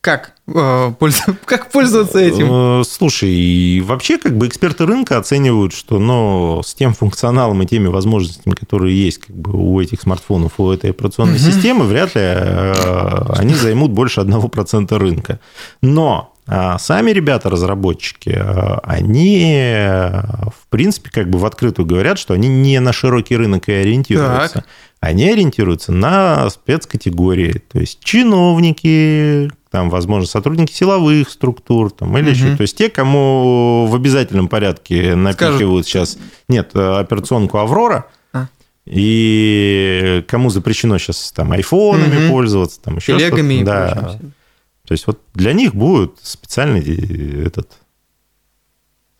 как, 0.00 0.34
э, 0.46 0.92
пользу- 0.98 1.36
как 1.44 1.70
пользоваться 1.70 2.18
этим? 2.18 2.80
Э, 2.80 2.84
Слушай, 2.84 3.30
и 3.30 3.80
вообще 3.82 4.18
как 4.18 4.36
бы 4.36 4.46
эксперты 4.46 4.86
рынка 4.86 5.18
оценивают, 5.18 5.74
что 5.74 5.98
ну, 5.98 6.62
с 6.64 6.74
тем 6.74 6.94
функционалом 6.94 7.60
и 7.62 7.66
теми 7.66 7.88
возможностями, 7.88 8.54
которые 8.54 8.98
есть 9.04 9.18
как 9.18 9.36
бы 9.36 9.52
у 9.52 9.80
этих 9.80 10.00
смартфонов, 10.00 10.52
у 10.58 10.70
этой 10.70 10.90
операционной 10.90 11.38
системы, 11.38 11.84
вряд 11.84 12.14
ли 12.14 12.22
э, 12.22 13.32
они 13.36 13.54
займут 13.54 13.90
больше 13.90 14.20
1% 14.20 14.96
рынка. 14.96 15.38
Но 15.82 16.34
сами 16.78 17.10
ребята-разработчики, 17.12 18.30
э, 18.30 18.78
они, 18.82 19.52
э, 19.54 20.20
в 20.48 20.66
принципе, 20.68 21.08
как 21.10 21.30
бы 21.30 21.38
в 21.38 21.44
открытую 21.46 21.86
говорят, 21.86 22.18
что 22.18 22.34
они 22.34 22.48
не 22.48 22.80
на 22.80 22.92
широкий 22.92 23.36
рынок 23.36 23.68
и 23.68 23.72
ориентируются. 23.72 24.54
Так. 24.54 24.64
Они 25.00 25.30
ориентируются 25.30 25.92
на 25.92 26.50
спецкатегории, 26.50 27.62
то 27.72 27.78
есть 27.78 28.00
чиновники, 28.04 29.50
там, 29.70 29.88
возможно, 29.90 30.26
сотрудники 30.26 30.72
силовых 30.72 31.30
структур, 31.30 31.90
там, 31.92 32.16
или 32.18 32.24
Мгм. 32.24 32.32
еще. 32.32 32.56
То 32.56 32.62
есть 32.62 32.76
те, 32.76 32.90
кому 32.90 33.86
в 33.88 33.94
обязательном 33.94 34.48
порядке 34.48 35.14
напихивают 35.14 35.86
сейчас, 35.86 36.18
нет, 36.48 36.70
э, 36.74 36.98
операционку 36.98 37.58
Аврора, 37.58 38.06
А. 38.32 38.48
и 38.86 40.24
кому 40.28 40.50
запрещено 40.50 40.98
сейчас 40.98 41.32
там 41.32 41.52
айфонами 41.52 42.24
Мгм. 42.24 42.30
пользоваться, 42.30 42.80
там 42.82 42.96
еще 42.96 43.18
что-то. 43.18 43.64
Да. 43.64 43.88
прочим. 44.00 44.32
То 44.90 44.94
есть 44.94 45.06
вот 45.06 45.20
для 45.34 45.52
них 45.52 45.72
будет 45.72 46.18
специальный 46.20 46.80
э, 46.80 47.46
этот 47.46 47.78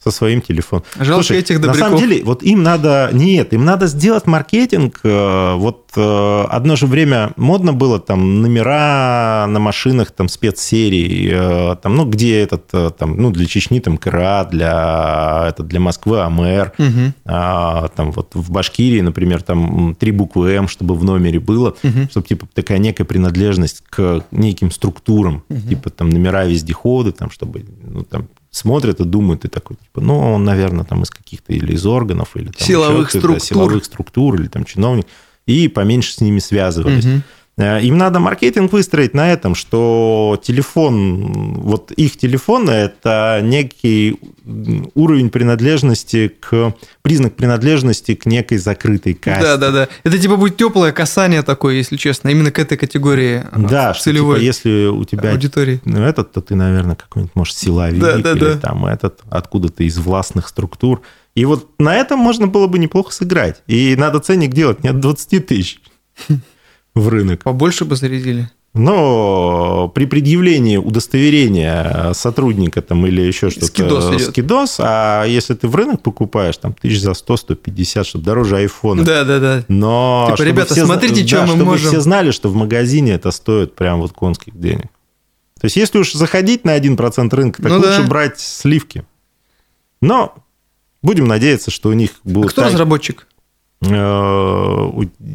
со 0.03 0.11
своим 0.11 0.41
телефоном. 0.41 0.85
Жалко 0.99 1.35
этих 1.35 1.57
на 1.57 1.63
добряков. 1.67 1.79
самом 1.89 1.99
деле, 1.99 2.25
вот 2.25 2.43
им 2.43 2.63
надо... 2.63 3.11
Нет, 3.13 3.53
им 3.53 3.67
надо 3.67 3.87
сделать 3.87 4.27
маркетинг. 4.27 5.01
э, 5.05 5.55
Вот 5.57 5.91
э, 5.95 6.45
одно 6.49 6.77
же 6.77 6.87
время 6.87 7.33
модно 7.37 7.75
было 7.75 7.99
там 8.01 8.41
номера 8.41 9.47
на 9.47 9.59
машинах 9.59 10.11
там 10.13 10.29
спецсерий, 10.31 11.29
э, 11.31 11.77
там, 11.83 11.97
ну, 11.97 12.07
где 12.07 12.41
этот, 12.41 12.97
там, 12.97 13.17
ну, 13.21 13.31
для 13.31 13.45
Чечни 13.45 13.79
там 13.81 13.99
КРА, 13.99 14.45
для, 14.51 15.47
это, 15.51 15.63
для 15.65 15.81
Москвы 15.81 16.21
АМР, 16.21 16.73
Мгм. 16.79 17.15
а, 17.27 17.89
там 17.89 18.13
вот 18.13 18.35
в 18.35 18.51
Башкирии, 18.51 19.03
например, 19.03 19.43
там 19.43 19.95
три 19.95 20.13
буквы 20.13 20.53
М, 20.53 20.67
чтобы 20.69 20.95
в 20.95 21.05
номере 21.05 21.41
было, 21.41 21.77
Мгм. 21.83 22.09
чтобы 22.11 22.27
типа 22.27 22.47
такая 22.55 22.79
некая 22.79 23.05
принадлежность 23.05 23.83
к 23.91 24.25
неким 24.31 24.71
структурам, 24.71 25.43
типа 25.69 25.91
там 25.91 26.09
номера 26.09 26.45
вездеходы, 26.47 27.13
там, 27.13 27.31
чтобы 27.31 27.65
ну, 27.83 28.03
там 28.05 28.29
смотрят 28.51 29.01
и 29.01 29.05
думают, 29.05 29.45
и 29.45 29.49
такой, 29.49 29.77
типа, 29.77 30.01
ну, 30.01 30.19
он, 30.19 30.45
наверное, 30.45 30.85
там 30.85 31.03
из 31.03 31.11
каких-то 31.11 31.53
или 31.53 31.73
из 31.73 31.87
органов, 31.87 32.37
или 32.37 32.47
там 32.47 32.67
Силовых 32.67 33.09
еще 33.09 33.19
кто-то, 33.19 33.35
да, 33.35 33.41
структур. 33.41 33.41
силовых 33.41 33.85
структур, 33.85 34.35
или 34.41 34.49
там 34.49 34.65
чиновник, 34.65 35.07
и 35.47 35.69
поменьше 35.69 36.13
с 36.13 36.21
ними 36.21 36.39
связывались. 36.39 37.05
Мгм. 37.05 37.23
Э, 37.61 37.83
Им 37.83 37.99
надо 37.99 38.21
маркетинг 38.21 38.73
выстроить 38.73 39.13
на 39.13 39.31
этом, 39.33 39.55
что 39.55 40.41
телефон, 40.43 41.53
вот 41.61 41.91
их 41.93 42.17
телефон– 42.17 42.71
это 42.71 43.41
некий 43.43 44.19
уровень 44.95 45.29
принадлежности 45.31 46.29
к, 46.41 46.75
признак 47.03 47.37
принадлежности 47.37 48.15
к 48.15 48.25
некой 48.25 48.57
закрытой 48.59 49.13
касте. 49.15 49.43
Да, 49.43 49.57
да, 49.59 49.71
да. 49.71 49.89
Это 50.05 50.19
типа 50.19 50.37
будет 50.37 50.57
теплое 50.57 50.93
касание 50.93 51.43
такое, 51.43 51.75
если 51.75 51.97
честно, 51.97 52.31
именно 52.31 52.51
к 52.51 52.59
этой 52.59 52.79
категории 52.79 53.45
а, 53.53 53.59
Да, 53.59 53.95
что, 53.95 54.05
целевой 54.05 54.37
типа, 54.37 54.45
если 54.45 54.87
у 54.87 55.05
тебя 55.05 55.33
аудитории. 55.33 55.81
ну, 55.85 56.03
этот, 56.03 56.33
то 56.33 56.41
ты, 56.41 56.55
наверное, 56.55 56.97
какой-нибудь, 56.97 57.37
может, 57.37 57.57
силовик 57.57 58.01
Да, 58.01 58.17
да, 58.17 58.33
или 58.33 58.39
да. 58.41 58.57
там 58.57 58.87
этот, 58.87 59.21
откуда-то 59.31 59.85
из 59.85 59.99
властных 59.99 60.49
структур. 60.49 61.03
И 61.35 61.45
вот 61.45 61.69
на 61.79 61.95
этом 61.95 62.19
можно 62.19 62.47
было 62.47 62.67
бы 62.67 62.79
неплохо 62.79 63.13
сыграть. 63.13 63.63
И 63.67 63.95
надо 63.97 64.19
ценник 64.19 64.53
делать 64.53 64.83
не 64.83 64.89
от 64.89 64.99
20 64.99 65.47
тысяч 65.47 65.81
в 66.95 67.09
рынок. 67.09 67.43
Побольше 67.43 67.85
бы 67.85 67.97
зарядили. 67.97 68.51
Но 68.73 69.91
при 69.95 70.05
предъявлении 70.05 70.77
удостоверения 70.77 72.13
сотрудника 72.13 72.83
там 72.83 73.05
или 73.07 73.21
еще 73.21 73.51
что-то... 73.51 73.67
Скидос 73.67 74.09
идет. 74.15 74.29
скидос, 74.31 74.77
а 74.79 75.25
если 75.25 75.55
ты 75.55 75.67
в 75.67 75.75
рынок 75.75 76.03
покупаешь, 76.03 76.57
там, 76.57 76.75
тысяч 76.75 77.01
за 77.01 77.11
100-150, 77.13 78.05
чтобы 78.05 78.25
дороже 78.25 78.59
айфона. 78.59 79.05
Да, 79.05 79.25
да, 79.25 79.41
да. 79.41 79.65
Но 79.67 80.25
Типа, 80.29 80.37
чтобы 80.37 80.51
ребята, 80.51 80.75
все 80.75 80.85
смотрите, 80.87 81.23
да, 81.23 81.27
чё 81.27 81.41
мы 81.43 81.47
чтобы 81.49 81.65
можем. 81.65 81.89
все 81.89 82.01
знали, 82.01 82.31
что 82.31 82.49
в 82.49 82.55
магазине 82.55 83.13
это 83.13 83.33
стоит 83.33 83.75
прям 83.75 84.01
вот 84.01 84.13
конских 84.13 84.57
денег. 84.59 84.87
То 85.61 85.65
есть, 85.67 85.77
если 85.77 85.99
уж 85.99 86.13
заходить 86.13 86.65
на 86.65 86.79
1% 86.79 87.35
рынка, 87.35 87.63
так 87.63 87.73
Ну 87.73 87.79
лучше 87.79 88.03
да. 88.03 88.09
брать 88.09 88.39
сливки. 88.39 89.05
Но 90.01 90.35
будем 91.03 91.27
надеяться, 91.27 91.71
что 91.73 91.89
у 91.89 91.93
них 91.93 92.11
А 92.25 92.29
будут... 92.29 92.53
кто 92.53 92.63
так- 92.63 92.71
разработчик? 92.73 93.27
Э, 93.83 94.91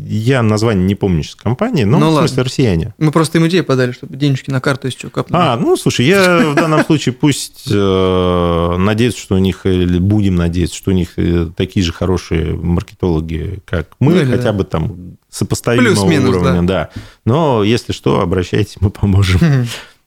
Я 0.08 0.44
название 0.44 0.86
не 0.86 0.96
помню 0.96 1.24
сейчас 1.24 1.36
компании, 1.36 1.84
но 1.84 1.98
Ну 1.98 2.10
в 2.10 2.14
ладно. 2.14 2.28
смысле 2.28 2.44
россияне. 2.44 2.94
Мы 3.00 3.12
просто 3.12 3.40
им 3.40 3.48
идею 3.48 3.64
подали, 3.64 3.92
чтобы 3.92 4.16
денежки 4.18 4.52
на 4.52 4.62
карту 4.62 4.90
чего 4.92 5.10
капнули. 5.10 5.42
А, 5.42 5.58
ну, 5.58 5.76
слушай, 5.78 6.06
я 6.06 6.52
в 6.52 6.56
данном 6.56 6.86
случае 6.86 7.14
пусть 7.14 7.64
э, 7.72 8.76
надеюсь, 8.78 9.18
что 9.18 9.36
у 9.36 9.40
них, 9.40 9.66
или 9.66 9.98
будем 9.98 10.36
надеяться, 10.36 10.76
что 10.78 10.92
у 10.92 10.94
них 10.94 11.14
э, 11.18 11.48
такие 11.56 11.84
же 11.84 11.92
хорошие 11.92 12.54
маркетологи, 12.56 13.60
как 13.66 13.88
мы, 14.00 14.14
Ну, 14.14 14.22
или 14.22 14.26
хотя 14.32 14.44
да. 14.44 14.54
бы 14.54 14.64
там 14.64 14.96
сопоставимого 15.30 16.06
уровня, 16.30 16.62
да. 16.64 16.90
Но 17.26 17.64
если 17.64 17.94
что, 17.94 18.22
обращайтесь, 18.22 18.78
мы 18.80 18.90
поможем. 18.92 19.40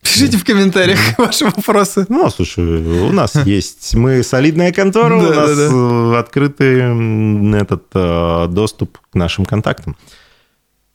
Пишите 0.02 0.36
в 0.38 0.44
комментариях 0.44 0.98
ваши 1.18 1.44
вопросы. 1.44 2.06
Ну, 2.08 2.30
слушай, 2.30 2.64
у 2.64 3.12
нас 3.12 3.34
есть, 3.44 3.94
мы 3.94 4.22
солидная 4.22 4.72
контора, 4.72 5.16
у 5.16 5.22
нас 5.22 5.50
э, 5.50 6.18
открытый 6.18 7.56
этот 7.60 7.84
э, 7.94 8.46
доступ 8.48 8.98
к 9.10 9.14
нашим 9.14 9.44
контактам. 9.44 9.96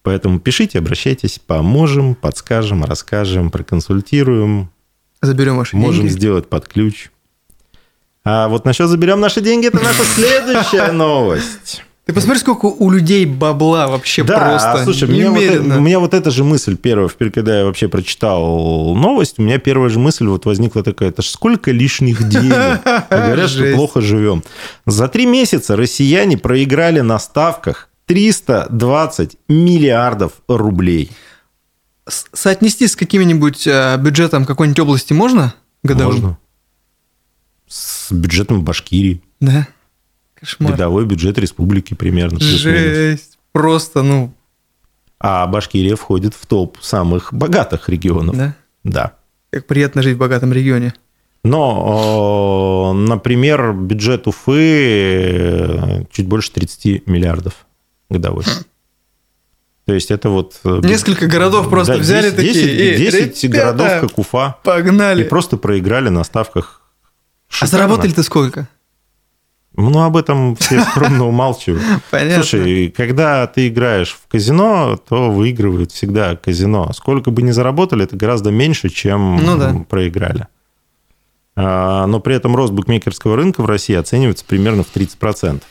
Поэтому 0.04 0.40
пишите, 0.40 0.80
обращайтесь, 0.80 1.40
поможем, 1.40 2.16
подскажем, 2.16 2.84
расскажем, 2.84 3.52
проконсультируем, 3.52 4.70
Заберем 5.22 5.58
ваши 5.58 5.78
можем 5.78 6.02
деньги. 6.02 6.14
сделать 6.14 6.50
под 6.50 6.68
ключ. 6.68 7.10
А 8.26 8.48
вот 8.50 8.66
насчет 8.66 8.90
заберем 8.90 9.20
наши 9.22 9.40
деньги, 9.42 9.68
это 9.68 9.80
наша 9.82 10.04
следующая 10.04 10.92
новость. 10.92 11.84
Ты 12.06 12.12
посмотри, 12.12 12.40
сколько 12.42 12.66
у 12.66 12.92
людей 12.92 13.26
бабла 13.26 13.88
вообще 13.88 14.24
Да, 14.26 14.38
просто. 14.38 14.84
слушай, 14.84 15.08
меня 15.08 15.32
вот, 15.32 15.78
у 15.78 15.80
меня 15.82 16.00
вот 16.00 16.14
эта 16.14 16.32
же 16.32 16.44
мысль 16.44 16.76
первая, 16.76 17.08
впервые, 17.08 17.32
когда 17.32 17.60
я 17.60 17.66
вообще 17.66 17.88
прочитал 17.88 18.94
новость, 18.94 19.40
у 19.40 19.42
меня 19.42 19.58
первая 19.58 19.90
же 19.90 20.00
мысль 20.00 20.26
вот 20.28 20.46
возникла 20.46 20.84
такая, 20.84 21.10
это 21.10 21.22
ж 21.22 21.28
сколько 21.28 21.72
лишних 21.72 22.22
денег. 22.28 22.82
Говорят, 23.10 23.50
что 23.50 23.74
плохо 23.74 24.02
живем. 24.02 24.44
За 24.86 25.08
три 25.08 25.26
месяца 25.26 25.78
россияне 25.78 26.38
проиграли 26.38 27.00
на 27.00 27.18
ставках 27.20 27.88
320 28.08 29.38
миллиардов 29.48 30.34
рублей. 30.50 31.10
Соотнести 32.06 32.86
с 32.90 32.98
каким-нибудь 32.98 33.66
э, 33.66 33.96
бюджетом 33.98 34.46
какой-нибудь 34.46 34.80
области 34.82 35.14
можно? 35.14 35.54
Годовым? 35.84 36.14
Можно. 36.16 36.38
С 37.70 38.12
бюджетом 38.12 38.62
Башкирии. 38.66 39.22
Да. 39.40 39.68
Кошмар. 40.44 40.72
Годовой 40.74 41.06
бюджет 41.06 41.38
республики 41.38 41.94
примерно. 41.94 42.40
Жесть. 42.40 43.38
Просто, 43.52 44.04
ну, 44.04 44.34
А 45.20 45.48
Башкирия 45.48 45.96
входит 45.96 46.34
в 46.34 46.46
топ 46.46 46.78
самых 46.82 47.34
богатых 47.34 47.88
регионов. 47.90 48.36
да. 48.36 48.56
Да. 48.84 49.14
Как 49.52 49.66
приятно 49.68 50.02
жить 50.02 50.16
в 50.16 50.20
богатом 50.20 50.52
регионе. 50.52 50.94
Но, 51.46 52.94
например, 52.96 53.74
бюджет 53.74 54.28
Уфы 54.28 54.52
э, 54.60 56.04
чуть 56.12 56.28
больше 56.28 56.52
30 56.52 57.08
миллиардов 57.08 57.66
годовой. 58.10 58.44
То 59.86 59.94
есть 59.94 60.12
это 60.12 60.30
вот... 60.30 60.60
э, 60.64 60.80
Несколько 60.84 61.28
городов 61.28 61.70
просто 61.70 61.96
взяли 61.98 62.32
10, 62.32 62.36
такие, 62.36 62.54
10, 62.98 63.14
«Эй, 63.16 63.26
10 63.30 63.44
ребята, 63.44 63.78
городов, 63.78 64.10
как 64.10 64.20
Уфа, 64.20 64.58
и 64.62 64.66
Погнали. 64.66 65.24
просто 65.24 65.58
проиграли 65.58 66.10
на 66.10 66.24
ставках. 66.24 66.82
А 67.50 67.54
Шикарно. 67.54 67.72
заработали-то 67.72 68.24
сколько? 68.24 68.68
Ну, 69.76 70.04
об 70.04 70.18
этом 70.18 70.56
все 70.56 70.82
скромно 70.92 71.28
умалчивают. 71.28 71.82
Понятно. 72.12 72.44
Слушай, 72.44 72.90
когда 72.96 73.48
ты 73.48 73.68
играешь 73.70 74.12
в 74.12 74.28
казино, 74.28 74.98
то 75.10 75.32
выигрывает 75.32 75.92
всегда 75.92 76.36
казино. 76.36 76.92
Сколько 76.94 77.32
бы 77.32 77.42
ни 77.42 77.52
заработали, 77.52 78.04
это 78.04 78.16
гораздо 78.16 78.52
меньше, 78.52 78.90
чем 78.90 79.38
Ну 79.38 79.58
да. 79.58 79.76
проиграли. 79.90 80.48
А, 81.56 82.06
Но 82.08 82.20
при 82.20 82.36
этом 82.36 82.56
рост 82.56 82.74
букмекерского 82.74 83.36
рынка 83.36 83.62
в 83.62 83.66
России 83.66 83.96
оценивается 83.96 84.46
примерно 84.46 84.84
в 84.84 84.96
30%. 84.96 85.62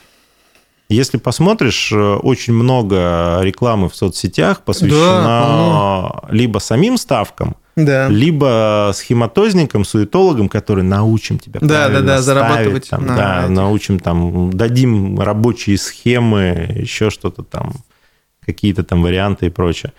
Если 0.89 1.17
посмотришь, 1.17 1.91
э, 1.93 1.97
очень 2.17 2.53
много 2.53 3.39
рекламы 3.41 3.89
в 3.89 3.97
соцсетях 3.97 4.61
посвящено 4.63 6.23
либо 6.29 6.59
самим 6.59 6.99
ставкам, 6.99 7.57
Да. 7.77 8.09
либо 8.09 8.91
схематозникам, 8.95 9.85
суетологам, 9.85 10.49
которые 10.49 10.85
научим 10.85 11.39
тебя 11.39 11.59
Да, 11.61 11.89
да, 11.89 12.01
да, 12.01 12.01
ставить, 12.01 12.25
зарабатывать 12.25 12.91
там, 12.91 13.07
на 13.07 13.17
да, 13.17 13.41
этих. 13.45 13.51
научим 13.51 13.99
там, 13.99 14.53
дадим 14.53 15.19
рабочие 15.19 15.79
схемы, 15.79 16.69
еще 16.75 17.09
что-то 17.11 17.43
там, 17.43 17.73
какие-то 18.45 18.83
там 18.85 19.03
варианты 19.03 19.47
и 19.47 19.51
прочее. 19.51 19.93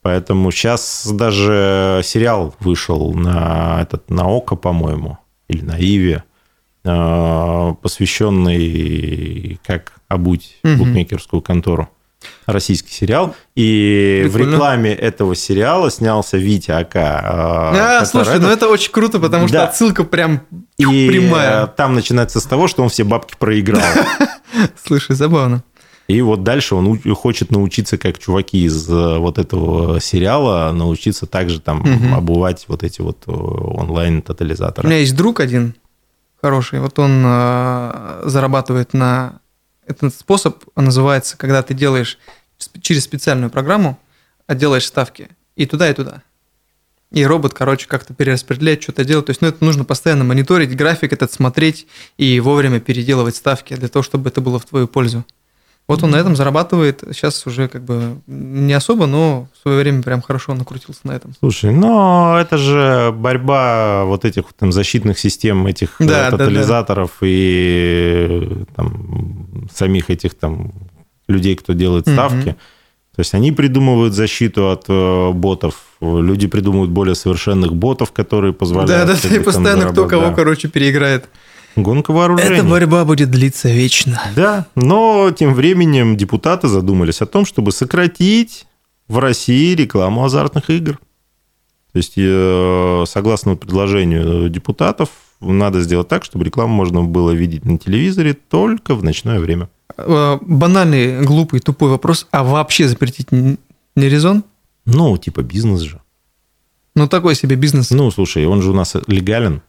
Поэтому 0.00 0.50
сейчас 0.52 1.06
даже 1.12 2.00
сериал 2.04 2.54
вышел 2.60 3.12
на 3.14 3.78
этот 3.82 4.08
на 4.08 4.26
Око, 4.28 4.56
по-моему, 4.56 5.18
или 5.48 5.62
на 5.62 5.76
Иве, 5.76 6.22
э, 6.84 7.74
посвященный 7.82 9.60
как 9.66 9.92
обуть 10.08 10.58
Мгм. 10.62 10.78
букмекерскую 10.78 11.42
контору. 11.42 11.88
Российский 12.52 12.90
сериал. 12.92 13.34
И 13.54 14.24
в 14.26 14.32
Прикольно. 14.32 14.52
рекламе 14.54 14.94
этого 14.94 15.36
сериала 15.36 15.90
снялся 15.90 16.38
Витя 16.38 16.70
Ака. 16.70 17.20
А, 18.00 18.04
слушай, 18.06 18.38
ну 18.40 18.48
это 18.48 18.68
очень 18.68 18.90
круто, 18.90 19.20
потому 19.20 19.48
что 19.48 19.58
Да. 19.58 19.64
отсылка 19.64 20.02
прям 20.04 20.40
И 20.78 20.84
прямая. 21.08 21.64
э, 21.64 21.68
там 21.68 21.94
начинается 21.94 22.40
с 22.40 22.44
того, 22.44 22.66
что 22.66 22.82
он 22.82 22.88
все 22.88 23.04
бабки 23.04 23.34
проиграл. 23.38 23.82
Слушай, 24.84 25.14
забавно. 25.14 25.62
И 26.06 26.22
вот 26.22 26.42
дальше 26.42 26.74
он 26.74 26.98
хочет 27.14 27.50
научиться, 27.50 27.98
как 27.98 28.18
чуваки 28.18 28.64
из 28.64 28.88
э, 28.88 29.18
вот 29.18 29.36
этого 29.36 30.00
сериала, 30.00 30.72
научиться 30.72 31.26
также 31.26 31.60
там 31.60 31.80
Мгм. 31.80 32.14
обувать 32.14 32.64
вот 32.68 32.82
эти 32.82 33.02
вот 33.02 33.18
э, 33.26 33.30
У 33.30 33.78
онлайн-тотализаторы. 33.78 34.88
меня 34.88 35.00
есть 35.00 35.14
друг 35.14 35.40
один 35.40 35.74
хороший, 36.40 36.80
вот 36.80 36.98
он 36.98 37.22
э, 37.26 38.22
зарабатывает 38.24 38.94
на... 38.94 39.40
Этот 39.86 40.14
способ 40.14 40.64
называется, 40.76 41.36
когда 41.38 41.62
ты 41.62 41.72
делаешь 41.72 42.18
через 42.80 43.04
специальную 43.04 43.50
программу, 43.50 43.98
а 44.46 44.54
делаешь 44.54 44.86
ставки 44.86 45.28
и 45.56 45.66
туда, 45.66 45.90
и 45.90 45.94
туда. 45.94 46.22
И 47.10 47.24
робот, 47.24 47.54
короче, 47.54 47.86
как-то 47.86 48.12
перераспределяет, 48.12 48.82
что-то 48.82 49.04
делает. 49.04 49.26
То 49.26 49.30
есть, 49.30 49.40
ну, 49.40 49.48
это 49.48 49.64
нужно 49.64 49.84
постоянно 49.84 50.24
мониторить, 50.24 50.76
график 50.76 51.12
этот 51.12 51.32
смотреть 51.32 51.86
и 52.18 52.38
вовремя 52.40 52.80
переделывать 52.80 53.36
ставки 53.36 53.74
для 53.74 53.88
того, 53.88 54.02
чтобы 54.02 54.28
это 54.28 54.42
было 54.42 54.58
в 54.58 54.66
твою 54.66 54.86
пользу. 54.88 55.24
Вот 55.86 56.02
он 56.02 56.10
на 56.10 56.16
этом 56.16 56.36
зарабатывает. 56.36 57.02
Сейчас 57.12 57.46
уже 57.46 57.66
как 57.66 57.82
бы 57.82 58.18
не 58.26 58.74
особо, 58.74 59.06
но 59.06 59.48
в 59.54 59.62
свое 59.62 59.78
время 59.80 60.02
прям 60.02 60.20
хорошо 60.20 60.54
накрутился 60.54 61.00
на 61.04 61.12
этом. 61.12 61.32
Слушай, 61.40 61.72
но 61.72 62.36
это 62.38 62.58
же 62.58 63.10
борьба 63.16 64.04
вот 64.04 64.26
этих 64.26 64.52
там 64.52 64.70
защитных 64.70 65.18
систем, 65.18 65.66
этих 65.66 65.98
э, 66.02 66.04
Да, 66.04 66.30
да, 66.30 66.30
да. 66.32 66.36
тотализаторов 66.36 67.12
и 67.22 68.26
э, 68.28 68.64
там, 68.76 69.66
самих 69.74 70.10
этих 70.10 70.34
там 70.34 70.74
людей, 71.28 71.54
кто 71.56 71.72
делает 71.74 72.08
ставки. 72.08 72.56
То 73.14 73.20
есть 73.20 73.34
они 73.34 73.50
придумывают 73.50 74.14
защиту 74.14 74.70
от 74.70 74.84
э, 74.88 75.32
ботов, 75.32 75.74
люди 76.00 76.46
придумывают 76.46 76.90
более 76.92 77.16
совершенных 77.16 77.74
ботов, 77.74 78.12
которые 78.12 78.52
позволяют... 78.52 79.08
Да, 79.08 79.18
да, 79.28 79.36
и 79.36 79.40
постоянно 79.40 79.90
кто 79.90 80.06
кого, 80.06 80.26
Да. 80.26 80.34
короче, 80.34 80.68
переиграет. 80.68 81.28
Гонка 81.74 82.12
вооружений. 82.12 82.58
Эта 82.58 82.64
борьба 82.64 83.04
будет 83.04 83.30
длиться 83.30 83.70
вечно. 83.70 84.20
Да, 84.36 84.66
но 84.76 85.32
тем 85.36 85.54
временем 85.54 86.16
депутаты 86.16 86.68
задумались 86.68 87.20
о 87.20 87.26
том, 87.26 87.44
чтобы 87.44 87.72
сократить 87.72 88.66
в 89.08 89.18
России 89.18 89.74
рекламу 89.74 90.24
азартных 90.24 90.70
игр. 90.70 90.98
То 91.92 91.96
есть, 91.96 92.14
э, 92.16 93.04
согласно 93.08 93.56
предложению 93.56 94.48
депутатов, 94.48 95.08
надо 95.40 95.80
сделать 95.80 96.06
так, 96.06 96.24
чтобы 96.24 96.44
рекламу 96.44 96.74
можно 96.74 97.02
было 97.02 97.30
видеть 97.30 97.64
на 97.64 97.78
телевизоре 97.78 98.34
только 98.34 98.94
в 98.94 99.02
ночное 99.02 99.40
время. 99.40 99.68
Э, 99.96 100.38
Банальный, 100.42 101.22
глупый, 101.22 101.60
тупой 101.60 101.90
вопрос. 101.90 102.26
А 102.30 102.44
вообще 102.44 102.88
запретить 102.88 103.32
не 103.32 103.56
резон? 103.96 104.44
Ну, 104.84 105.16
типа 105.18 105.42
бизнес 105.42 105.80
же. 105.82 106.00
Ну, 106.94 107.08
такой 107.08 107.34
себе 107.34 107.56
бизнес. 107.56 107.90
Ну, 107.90 108.10
слушай, 108.10 108.44
он 108.46 108.62
же 108.62 108.70
у 108.70 108.74
нас 108.74 108.96
легален. 109.06 109.62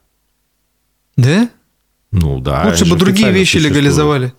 Да? 1.15 1.49
Ну, 2.12 2.39
да. 2.39 2.63
Лучше 2.67 2.86
бы 2.86 2.95
другие 2.95 3.32
вещи 3.32 3.58
легализовали. 3.58 4.34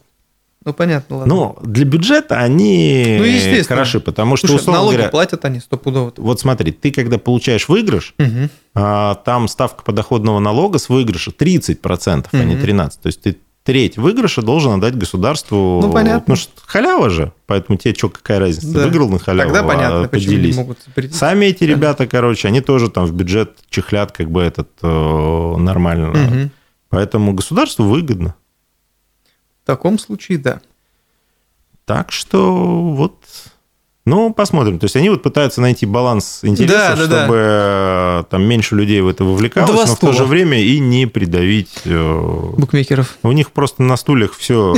Ну, 0.65 0.75
понятно, 0.75 1.19
ладно. 1.19 1.35
Ну, 1.35 1.59
для 1.63 1.87
бюджета 1.87 2.39
они 2.39 3.17
Ну, 3.19 3.25
естественно. 3.25 3.65
хороши, 3.65 3.99
потому 3.99 4.37
что, 4.37 4.47
Слушай, 4.49 4.61
условно 4.61 4.81
налоги 4.81 4.97
говоря, 4.97 5.11
платят 5.11 5.45
они 5.47 5.59
стопудово. 5.61 6.13
вот 6.19 6.41
смотри, 6.41 6.71
ты 6.71 6.91
когда 6.91 7.17
получаешь 7.17 7.67
выигрыш, 7.69 8.15
Мгм. 8.19 8.51
а, 8.75 9.15
там 9.15 9.49
ставка 9.49 9.83
подоходного 9.83 10.39
налога 10.39 10.79
с 10.79 10.91
выигрыша 10.91 11.31
30%, 11.31 12.29
а 12.33 12.45
не 12.45 12.57
Мгм. 12.57 12.63
13%. 12.63 12.99
То 13.03 13.07
есть 13.07 13.23
ты 13.23 13.39
треть 13.65 13.99
выигрыша 13.99 14.43
должен 14.43 14.73
отдать 14.73 14.97
государству. 14.97 15.81
Ну, 15.83 15.93
понятно. 15.93 16.21
Потому 16.21 16.37
что 16.37 16.53
халява 16.67 17.11
же, 17.11 17.33
поэтому 17.47 17.79
тебе 17.79 17.95
что, 17.95 18.09
какая 18.09 18.39
разница? 18.39 18.73
Да. 18.73 18.85
выиграл 18.85 19.09
на 19.09 19.19
халяву, 19.19 19.53
Тогда 19.53 19.67
понятно, 19.67 20.05
а 20.05 20.09
почему 20.09 20.33
поделись. 20.33 20.57
не 20.57 20.63
могут. 20.63 20.79
Сами 21.13 21.47
эти 21.47 21.65
ребята, 21.65 22.07
короче, 22.07 22.49
они 22.49 22.61
тоже 22.61 22.91
там 22.91 23.07
в 23.07 23.13
бюджет 23.13 23.59
чехлят 23.69 24.13
как 24.13 24.31
бы 24.31 24.43
этот 24.43 24.71
э, 24.83 25.57
нормально. 25.57 26.09
Мгм. 26.09 26.51
Поэтому 26.89 27.33
государству 27.33 27.85
выгодно. 27.85 28.35
В 29.63 29.67
таком 29.67 29.99
случае, 29.99 30.39
да. 30.39 30.61
Так 31.85 32.13
что 32.13 32.93
вот... 32.93 33.25
Ну, 34.11 34.33
посмотрим. 34.35 34.81
То 34.81 34.87
есть 34.87 34.97
они 34.97 35.09
вот 35.09 35.23
пытаются 35.23 35.61
найти 35.61 35.87
баланс 35.87 36.41
интересов, 36.43 36.79
Да, 36.79 36.97
да, 36.97 37.07
да. 37.07 37.19
чтобы 37.25 37.37
э, 37.39 38.25
там 38.29 38.43
меньше 38.43 38.75
людей 38.75 39.01
в 39.03 39.07
это 39.09 39.23
вовлекалось, 39.25 39.71
Два 39.71 39.87
но 39.87 39.93
в 39.93 39.97
стула. 39.97 40.13
то 40.13 40.19
же 40.19 40.25
время 40.25 40.61
и 40.61 40.81
не 40.81 41.07
придавить... 41.07 41.83
э, 41.85 42.53
Букмекеров. 42.57 43.17
У 43.23 43.31
них 43.31 43.53
просто 43.53 43.85
на 43.85 43.97
стульях 43.97 44.35
все 44.35 44.75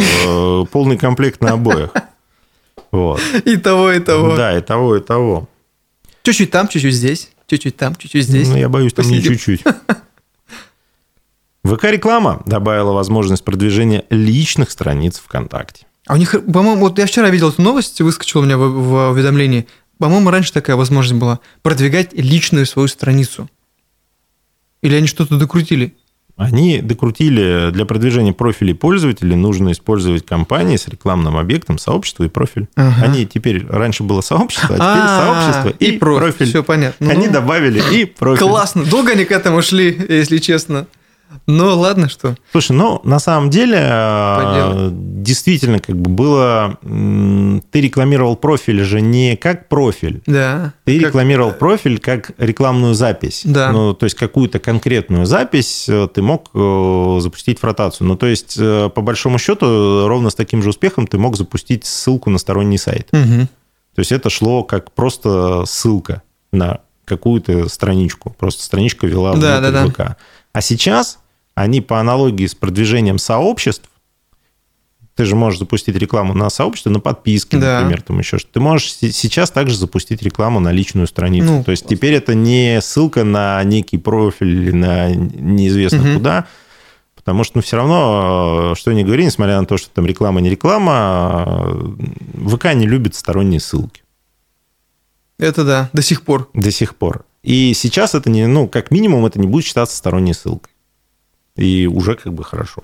полный 0.70 0.98
комплект 0.98 1.40
на 1.40 1.52
обоях. 1.52 1.90
Вот. 2.90 3.22
И 3.46 3.56
того, 3.56 3.90
и 3.90 4.00
того. 4.00 4.36
Да, 4.36 4.58
и 4.58 4.60
того, 4.60 4.96
и 4.96 5.00
того. 5.00 5.48
Чуть-чуть 6.24 6.50
там, 6.50 6.68
чуть-чуть 6.68 6.94
здесь. 6.94 7.30
Чуть-чуть 7.46 7.76
там, 7.76 7.94
чуть-чуть 7.96 8.24
здесь. 8.26 8.48
Ну, 8.48 8.56
я 8.58 8.68
боюсь, 8.68 8.92
там 8.92 9.08
не 9.08 9.22
чуть-чуть. 9.22 9.64
ВК-реклама 11.64 12.42
добавила 12.44 12.92
возможность 12.92 13.44
продвижения 13.44 14.04
личных 14.10 14.70
страниц 14.70 15.18
ВКонтакте. 15.24 15.86
А 16.06 16.14
у 16.14 16.16
них, 16.16 16.34
по-моему, 16.52 16.80
вот 16.80 16.98
я 16.98 17.06
вчера 17.06 17.30
видел 17.30 17.50
эту 17.50 17.62
новость, 17.62 18.00
выскочила 18.00 18.40
у 18.40 18.44
меня 18.44 18.58
в, 18.58 18.62
в 18.62 19.10
уведомлении. 19.10 19.66
По-моему, 19.98 20.30
раньше 20.30 20.52
такая 20.52 20.76
возможность 20.76 21.20
была. 21.20 21.38
Продвигать 21.62 22.12
личную 22.12 22.66
свою 22.66 22.88
страницу. 22.88 23.48
Или 24.82 24.96
они 24.96 25.06
что-то 25.06 25.38
докрутили? 25.38 25.94
Они 26.36 26.80
докрутили 26.80 27.70
для 27.70 27.84
продвижения 27.84 28.32
профилей 28.32 28.74
пользователей 28.74 29.36
нужно 29.36 29.70
использовать 29.70 30.26
компании 30.26 30.76
с 30.76 30.88
рекламным 30.88 31.36
объектом, 31.36 31.78
сообщество 31.78 32.24
и 32.24 32.28
профиль. 32.28 32.68
Ага. 32.74 33.04
Они 33.04 33.26
теперь, 33.26 33.64
раньше 33.68 34.02
было 34.02 34.22
сообщество, 34.22 34.74
а 34.74 34.78
теперь 34.78 34.80
А, 34.80 35.52
сообщество 35.52 35.84
и, 35.84 35.98
профиль. 35.98 36.48
Все 36.48 36.64
понятно. 36.64 37.10
Они 37.10 37.26
Ну, 37.26 37.32
добавили 37.34 37.82
и 37.94 38.06
профиль. 38.06 38.44
Классно. 38.44 38.84
Долго 38.84 39.12
они 39.12 39.24
к 39.24 39.30
этому 39.30 39.62
шли, 39.62 39.94
если 40.08 40.38
честно. 40.38 40.86
Ну, 41.46 41.78
ладно, 41.78 42.08
что. 42.08 42.36
Слушай, 42.52 42.72
ну, 42.72 43.00
на 43.04 43.18
самом 43.18 43.50
деле, 43.50 43.78
э, 43.80 44.36
Поделай. 44.42 44.90
действительно, 44.92 45.78
как 45.80 45.96
бы 45.96 46.10
было... 46.10 46.78
Ты 47.70 47.80
рекламировал 47.80 48.36
профиль 48.36 48.82
же 48.84 49.00
не 49.00 49.36
как 49.36 49.68
профиль, 49.68 50.22
Да. 50.26 50.72
ты 50.84 50.98
Как- 50.98 51.08
рекламировал 51.08 51.52
профиль 51.52 51.98
как 51.98 52.32
рекламную 52.38 52.94
запись. 52.94 53.42
Да. 53.44 53.72
Ну, 53.72 53.94
то 53.94 54.04
есть 54.04 54.16
какую-то 54.16 54.58
конкретную 54.58 55.26
запись 55.26 55.88
э, 55.88 56.08
ты 56.12 56.22
мог 56.22 56.50
э, 56.54 57.18
запустить 57.20 57.58
в 57.60 57.64
ротацию. 57.64 58.06
Ну, 58.08 58.16
то 58.16 58.26
есть, 58.26 58.56
по 58.58 59.00
большому 59.00 59.38
счету, 59.38 60.06
ровно 60.08 60.30
с 60.30 60.34
таким 60.34 60.62
же 60.62 60.68
успехом 60.70 61.06
ты 61.06 61.18
мог 61.18 61.36
запустить 61.36 61.84
ссылку 61.84 62.30
на 62.30 62.38
сторонний 62.38 62.78
сайт. 62.78 63.08
Мгм. 63.12 63.48
То 63.94 63.98
есть 64.00 64.12
это 64.12 64.30
шло 64.30 64.62
как 64.64 64.90
просто 64.92 65.64
ссылка 65.66 66.22
на 66.52 66.80
какую-то 67.04 67.68
страничку. 67.68 68.34
Просто 68.38 68.62
страничка 68.62 69.06
вела 69.06 69.34
Да, 69.36 69.58
внутрь 69.58 69.72
да, 69.72 69.84
да. 69.84 69.86
ВК. 70.12 70.16
А 70.54 70.60
сейчас 70.60 71.18
они 71.54 71.80
по 71.80 72.00
аналогии 72.00 72.46
с 72.46 72.54
продвижением 72.54 73.18
сообществ, 73.18 73.88
ты 75.14 75.26
же 75.26 75.36
можешь 75.36 75.58
запустить 75.58 75.94
рекламу 75.96 76.32
на 76.32 76.48
сообщество, 76.48 76.88
на 76.88 76.98
подписке, 77.00 77.58
Да. 77.58 77.80
например, 77.80 78.00
там 78.02 78.18
еще 78.18 78.38
что-то. 78.38 78.54
Ты 78.54 78.60
можешь 78.60 78.94
се- 78.94 79.12
сейчас 79.12 79.50
также 79.50 79.76
запустить 79.76 80.22
рекламу 80.22 80.58
на 80.58 80.72
личную 80.72 81.06
страницу. 81.06 81.46
Ну, 81.52 81.64
То 81.64 81.70
есть 81.72 81.86
теперь 81.86 82.14
это 82.14 82.34
не 82.34 82.80
ссылка 82.80 83.22
на 83.22 83.62
некий 83.64 83.98
профиль 83.98 84.50
или 84.50 84.70
на 84.72 85.10
неизвестно 85.14 85.98
Мгм. 85.98 86.14
куда, 86.14 86.46
Потому 87.14 87.44
что, 87.44 87.58
ну, 87.58 87.62
все 87.62 87.76
равно, 87.76 88.72
э, 88.72 88.74
что 88.76 88.90
ни 88.90 89.04
говори, 89.04 89.24
несмотря 89.24 89.60
на 89.60 89.64
то, 89.64 89.76
что 89.76 89.88
там 89.90 90.06
реклама 90.06 90.40
не 90.40 90.50
реклама, 90.50 91.56
э, 91.56 92.48
ВК 92.48 92.74
не 92.74 92.84
любит 92.88 93.14
сторонние 93.14 93.60
ссылки 93.60 94.02
Это 95.38 95.62
да, 95.64 95.90
до 95.92 96.02
сих 96.02 96.22
пор. 96.22 96.50
до 96.52 96.72
сих 96.72 96.96
пор. 96.96 97.24
И 97.44 97.74
сейчас 97.74 98.16
это 98.16 98.28
не, 98.28 98.48
ну, 98.48 98.66
как 98.66 98.90
минимум, 98.90 99.24
это 99.24 99.38
не 99.38 99.46
будет 99.46 99.64
считаться 99.66 99.96
сторонней 99.96 100.34
ссылкой. 100.34 100.71
И 101.56 101.86
уже 101.86 102.14
как 102.14 102.32
бы 102.32 102.44
хорошо. 102.44 102.82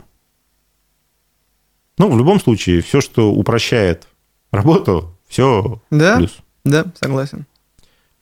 Ну, 1.99 2.11
в 2.13 2.17
любом 2.19 2.41
случае, 2.41 2.81
все, 2.83 3.01
что 3.01 3.33
упрощает 3.33 4.07
работу, 4.53 5.17
все 5.29 5.81
Да? 5.91 6.17
плюс. 6.17 6.39
Да, 6.65 6.85
согласен. 7.01 7.47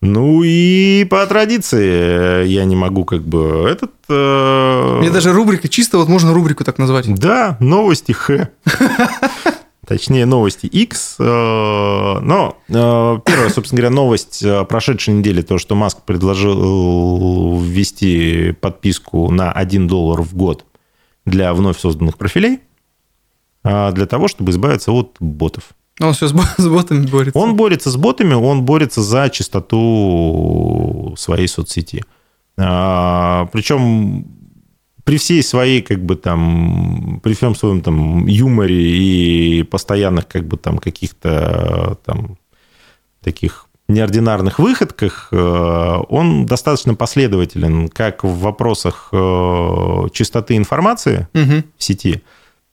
Ну 0.03 0.43
и 0.45 1.05
по 1.11 1.27
традиции 1.27 2.43
э, 2.43 2.47
я 2.47 2.65
не 2.65 2.77
могу 2.77 3.05
как 3.05 3.23
бы 3.23 3.67
этот... 3.69 3.93
э, 4.09 4.99
Мне 5.01 5.11
даже 5.11 5.33
рубрика, 5.33 5.69
чисто 5.69 5.99
вот 5.99 6.09
можно 6.09 6.33
рубрику 6.35 6.65
так 6.65 6.79
назвать. 6.79 7.13
Да, 7.19 7.57
новости 7.61 8.13
Х. 8.13 8.51
Точнее, 9.87 10.27
новости 10.27 10.67
X. 10.67 11.17
э, 11.21 11.23
Но 11.23 12.59
э, 12.69 12.73
первая, 13.25 13.51
собственно 13.51 13.81
говоря, 13.81 13.95
новость 13.95 14.43
э, 14.43 14.65
прошедшей 14.65 15.15
недели, 15.15 15.43
то, 15.43 15.59
что 15.59 15.77
Маск 15.77 16.03
предложил 16.03 17.61
ввести 17.61 18.51
подписку 18.61 19.31
на 19.31 19.53
1 19.53 19.87
доллар 19.87 20.23
в 20.23 20.35
год 20.35 20.65
для 21.25 21.55
вновь 21.55 21.79
созданных 21.79 22.19
профилей, 22.19 22.59
для 23.63 24.07
того, 24.07 24.29
чтобы 24.29 24.51
избавиться 24.53 24.93
от 24.93 25.17
ботов. 25.19 25.71
Он 26.01 26.13
все 26.13 26.29
с, 26.29 26.35
с 26.57 26.69
ботами 26.69 27.07
борется. 27.07 27.39
Он 27.39 27.57
борется 27.57 27.91
с 27.91 27.97
ботами, 27.97 28.35
он 28.35 28.63
борется 28.65 29.03
за 29.03 29.29
чистоту 29.31 31.15
своей 31.17 31.49
соцсети. 31.49 32.05
Причем 32.57 34.25
при 35.07 35.19
всей 35.19 35.41
своей, 35.45 35.83
как 35.83 36.05
бы 36.05 36.17
там, 36.17 37.21
при 37.23 37.35
всем 37.35 37.55
своем 37.55 37.81
там 37.81 38.27
юморе 38.27 38.75
и 38.75 39.63
постоянных, 39.63 40.27
как 40.27 40.49
бы 40.49 40.57
там, 40.57 40.79
каких-то 40.79 41.97
там 42.05 42.39
таких 43.23 43.67
неординарных 43.89 44.59
выходках, 44.59 45.29
э, 45.31 45.99
он 46.09 46.45
достаточно 46.45 46.97
последователен 46.97 47.89
как 47.89 48.25
в 48.25 48.41
вопросах 48.41 49.11
э, 49.13 50.09
чистоты 50.13 50.57
информации 50.57 51.29
Мгм. 51.35 51.63
в 51.79 51.85
сети. 51.85 52.25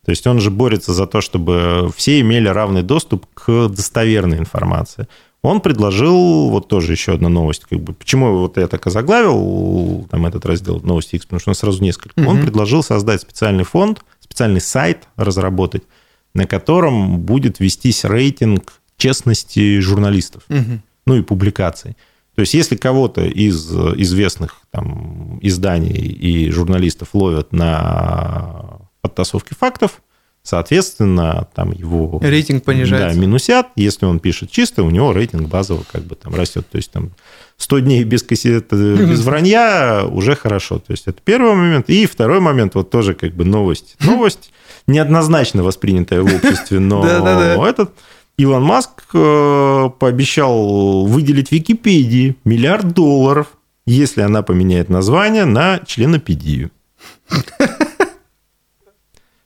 То 0.04 0.10
есть 0.10 0.26
он 0.26 0.40
же 0.40 0.50
борется 0.50 0.92
за 0.92 1.06
то, 1.06 1.22
чтобы 1.22 1.92
все 1.96 2.20
имели 2.20 2.48
равный 2.48 2.82
доступ 2.82 3.28
к 3.36 3.68
достоверной 3.70 4.40
информации. 4.40 5.08
Он 5.44 5.60
предложил, 5.60 6.50
вот 6.50 6.70
тоже 6.70 6.94
еще 6.94 7.14
одна 7.14 7.28
новость, 7.30 7.66
как 7.70 7.80
бы, 7.82 7.94
почему 7.94 8.38
вот 8.40 8.58
я 8.58 8.68
так 8.68 8.88
озаглавил 8.88 10.08
там 10.10 10.26
этот 10.26 10.46
раздел 10.46 10.80
новости 10.80 11.18
X, 11.18 11.26
потому 11.26 11.40
что 11.42 11.50
у 11.50 11.52
нас 11.52 11.60
сразу 11.60 11.84
несколько. 11.84 12.18
Он 12.22 12.36
Мгм. 12.38 12.44
предложил 12.44 12.82
создать 12.82 13.22
специальный 13.22 13.66
фонд, 13.66 14.04
специальный 14.22 14.62
сайт 14.62 15.04
разработать, 15.18 15.84
на 16.34 16.48
котором 16.48 17.20
будет 17.20 17.60
вестись 17.60 18.06
рейтинг 18.06 18.74
честности 18.98 19.80
журналистов 19.80 20.44
Мгм. 20.48 20.82
ну 21.06 21.16
и 21.18 21.22
публикаций. 21.22 21.98
То 22.36 22.40
есть, 22.42 22.54
если 22.56 22.76
кого-то 22.78 23.24
из 23.26 23.70
известных 23.98 24.62
там, 24.72 25.38
изданий 25.42 25.92
и 25.92 26.50
журналистов 26.52 27.10
ловят 27.14 27.52
на 27.52 28.80
подтасовке 29.02 29.56
фактов, 29.56 30.02
соответственно, 30.44 31.48
там 31.56 31.72
его... 31.72 32.20
Рейтинг 32.22 32.64
понижается. 32.64 33.18
Да, 33.18 33.22
минусят. 33.22 33.68
Если 33.76 34.06
он 34.06 34.20
пишет 34.20 34.52
чисто, 34.52 34.84
у 34.84 34.90
него 34.90 35.14
рейтинг 35.14 35.48
базово 35.48 35.84
как 35.92 36.04
бы 36.04 36.16
там 36.16 36.36
растет. 36.36 36.68
То 36.70 36.78
есть, 36.78 36.92
там 36.92 37.12
100 37.58 37.80
дней 37.80 38.04
без 38.04 38.24
кассеты, 38.24 38.96
без 38.96 39.24
вранья 39.24 40.06
уже 40.06 40.36
хорошо. 40.36 40.80
То 40.80 40.92
есть, 40.92 41.08
это 41.08 41.20
первый 41.24 41.56
момент. 41.56 41.90
И 41.90 42.06
второй 42.06 42.42
момент, 42.42 42.76
вот 42.76 42.90
тоже 42.90 43.14
как 43.14 43.34
бы 43.34 43.46
новость. 43.46 43.96
Новость 44.02 44.52
неоднозначно 44.86 45.64
воспринятая 45.64 46.22
в 46.22 46.36
обществе, 46.36 46.80
но 46.80 47.06
этот 47.68 47.94
Илон 48.38 48.64
Маск 48.64 49.04
э, 49.14 49.90
пообещал 49.98 51.06
выделить 51.06 51.52
Википедии 51.52 52.36
миллиард 52.44 52.94
долларов, 52.94 53.48
если 53.86 54.22
она 54.22 54.42
поменяет 54.42 54.90
название 54.90 55.46
на 55.46 55.80
членопедию. 55.86 56.72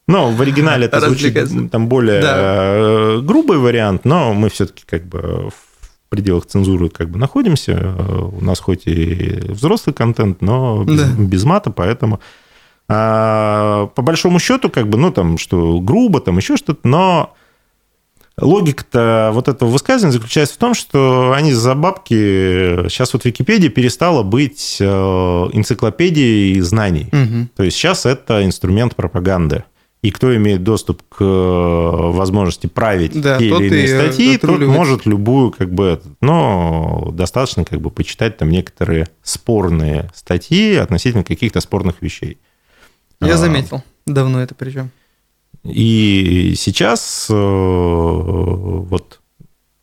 Но 0.07 0.31
в 0.31 0.41
оригинале 0.41 0.85
это 0.85 1.01
звучит 1.01 1.71
там 1.71 1.87
более 1.87 2.21
Да. 2.21 2.35
э, 2.37 3.19
грубый 3.21 3.57
вариант, 3.57 4.05
но 4.05 4.33
мы 4.33 4.49
все-таки 4.49 4.83
как 4.85 5.05
бы 5.05 5.49
в 5.49 6.09
пределах 6.09 6.45
цензуры 6.45 6.89
как 6.89 7.09
бы 7.09 7.19
находимся. 7.19 7.73
Э, 7.73 8.29
У 8.31 8.43
нас 8.43 8.59
хоть 8.59 8.83
и 8.87 9.39
взрослый 9.49 9.93
контент, 9.93 10.41
но 10.41 10.83
без, 10.83 11.01
Да. 11.01 11.09
без 11.23 11.43
мата, 11.43 11.71
поэтому 11.71 12.19
а, 12.89 13.87
по 13.87 14.01
большому 14.01 14.39
счету, 14.39 14.69
как 14.69 14.87
бы, 14.87 14.97
ну, 14.97 15.11
там, 15.11 15.37
что 15.37 15.79
грубо, 15.81 16.21
там 16.21 16.37
еще 16.37 16.55
что-то, 16.55 16.87
но 16.87 17.33
логика-то 18.39 19.31
вот 19.33 19.47
этого 19.49 19.69
высказывания 19.69 20.13
заключается 20.13 20.55
в 20.55 20.57
том, 20.57 20.73
что 20.73 21.33
они 21.35 21.51
за 21.53 21.75
бабки... 21.75 22.87
Сейчас 22.87 23.11
вот 23.13 23.25
Википедия 23.25 23.69
перестала 23.69 24.23
быть 24.23 24.77
э, 24.79 24.85
энциклопедией 24.85 26.59
знаний. 26.61 27.09
Мгм. 27.11 27.49
То 27.55 27.63
есть 27.63 27.75
сейчас 27.75 28.05
это 28.05 28.45
инструмент 28.45 28.95
пропаганды. 28.95 29.63
И 30.03 30.11
кто 30.11 30.35
имеет 30.35 30.63
доступ 30.63 31.01
к 31.09 31.21
э, 31.21 31.25
возможности 31.25 32.67
править 32.67 33.19
Да, 33.19 33.39
те 33.39 33.47
или 33.47 33.67
иные 33.67 33.87
статьи, 33.87 34.37
тот 34.37 34.59
может 34.59 35.05
любую, 35.05 35.51
как 35.51 35.73
бы, 35.73 35.99
но 36.21 37.09
достаточно 37.13 37.65
как 37.65 37.81
бы 37.81 37.89
почитать 37.89 38.37
там 38.37 38.49
некоторые 38.49 39.07
спорные 39.23 40.11
статьи 40.13 40.75
относительно 40.75 41.23
каких-то 41.23 41.61
спорных 41.61 42.01
вещей. 42.01 42.37
Я 43.21 43.33
А, 43.33 43.37
заметил. 43.37 43.83
Давно 44.05 44.41
это 44.41 44.53
причем. 44.53 44.91
И 45.63 46.53
сейчас 46.55 47.27
э, 47.29 47.33
вот 47.33 49.19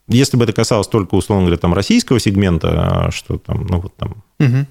если 0.06 0.36
бы 0.36 0.44
это 0.44 0.52
касалось 0.52 0.86
только, 0.86 1.14
условно 1.14 1.46
говоря, 1.46 1.58
там 1.58 1.74
российского 1.74 2.20
сегмента, 2.20 3.08
что 3.10 3.38
там, 3.38 3.66
ну 3.66 3.80
вот 3.80 3.96
там 3.96 4.22
Мгм. 4.38 4.66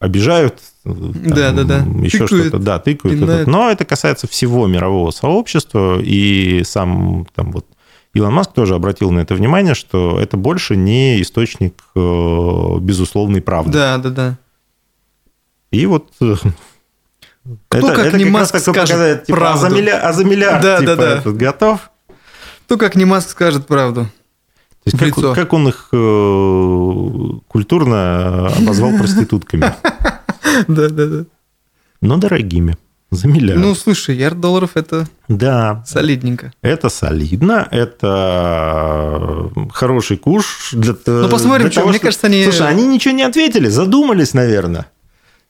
Обижают, 0.00 0.54
э, 0.84 0.88
там, 0.90 1.12
Да-да-да. 1.22 1.78
еще 2.02 2.24
Тыкают, 2.26 2.46
что-то, 2.48 2.58
да, 2.64 2.78
тыкают. 2.80 3.22
этот. 3.22 3.46
Но 3.46 3.70
это 3.70 3.84
касается 3.84 4.26
всего 4.26 4.66
мирового 4.66 5.10
сообщества, 5.12 6.00
и 6.00 6.62
сам 6.64 7.26
там 7.34 7.52
вот 7.52 7.66
Илон 8.14 8.32
Маск 8.34 8.52
тоже 8.52 8.74
обратил 8.74 9.12
на 9.12 9.20
это 9.20 9.34
внимание, 9.36 9.74
что 9.74 10.18
это 10.20 10.36
больше 10.36 10.74
не 10.74 11.20
источник 11.22 11.74
э, 11.94 12.78
безусловной 12.80 13.40
правды. 13.42 13.70
Да, 13.72 13.98
да, 13.98 14.10
да. 14.10 14.38
И 15.70 15.86
вот 15.86 16.10
э, 16.20 16.34
Кто, 17.68 17.88
как 17.94 18.12
не 18.14 18.24
раз 18.24 18.32
Маск, 18.32 18.52
такое 18.52 18.60
скажет 18.62 18.74
показывает, 18.90 19.24
типа, 19.26 19.52
а 19.52 19.56
за 19.56 19.60
правду. 19.66 19.76
миллиард, 19.76 20.04
а 20.04 20.12
за 20.12 20.24
миллиард, 20.24 20.62
Да, 20.62 20.78
типа, 20.80 20.96
да, 20.96 21.02
да. 21.02 21.18
этот 21.18 21.36
готов. 21.36 21.90
Кто, 22.66 22.76
как 22.78 22.94
не 22.96 23.04
Маск, 23.04 23.30
скажет 23.30 23.66
правду. 23.66 24.08
Есть 24.92 24.98
как, 24.98 25.16
лицо. 25.16 25.34
как 25.34 25.52
он 25.52 25.68
их 25.68 25.88
э, 25.92 27.38
культурно 27.48 28.46
обозвал 28.48 28.96
проститутками. 28.98 29.74
Да, 30.68 30.88
да, 30.88 31.06
да. 31.06 31.24
Но 32.00 32.16
дорогими. 32.16 32.76
За 33.12 33.26
миллиард. 33.28 33.60
Ну, 33.60 33.74
слушай, 33.74 34.16
ярд 34.16 34.38
долларов 34.40 34.70
это 34.74 35.06
да, 35.28 35.82
солидненько. 35.86 36.52
это 36.62 36.88
солидно, 36.88 37.66
это 37.70 39.50
хороший 39.72 40.16
куш. 40.16 40.70
Для, 40.72 40.94
Ну, 41.06 41.28
посмотрим, 41.28 41.64
для 41.64 41.70
что. 41.72 41.80
того, 41.80 41.88
Мне 41.90 41.98
что- 41.98 42.06
кажется, 42.06 42.26
они- 42.28 42.44
Слушай, 42.44 42.68
они 42.68 42.86
ничего 42.86 43.12
не 43.14 43.22
ответили, 43.24 43.68
задумались, 43.68 44.32
наверное. 44.34 44.86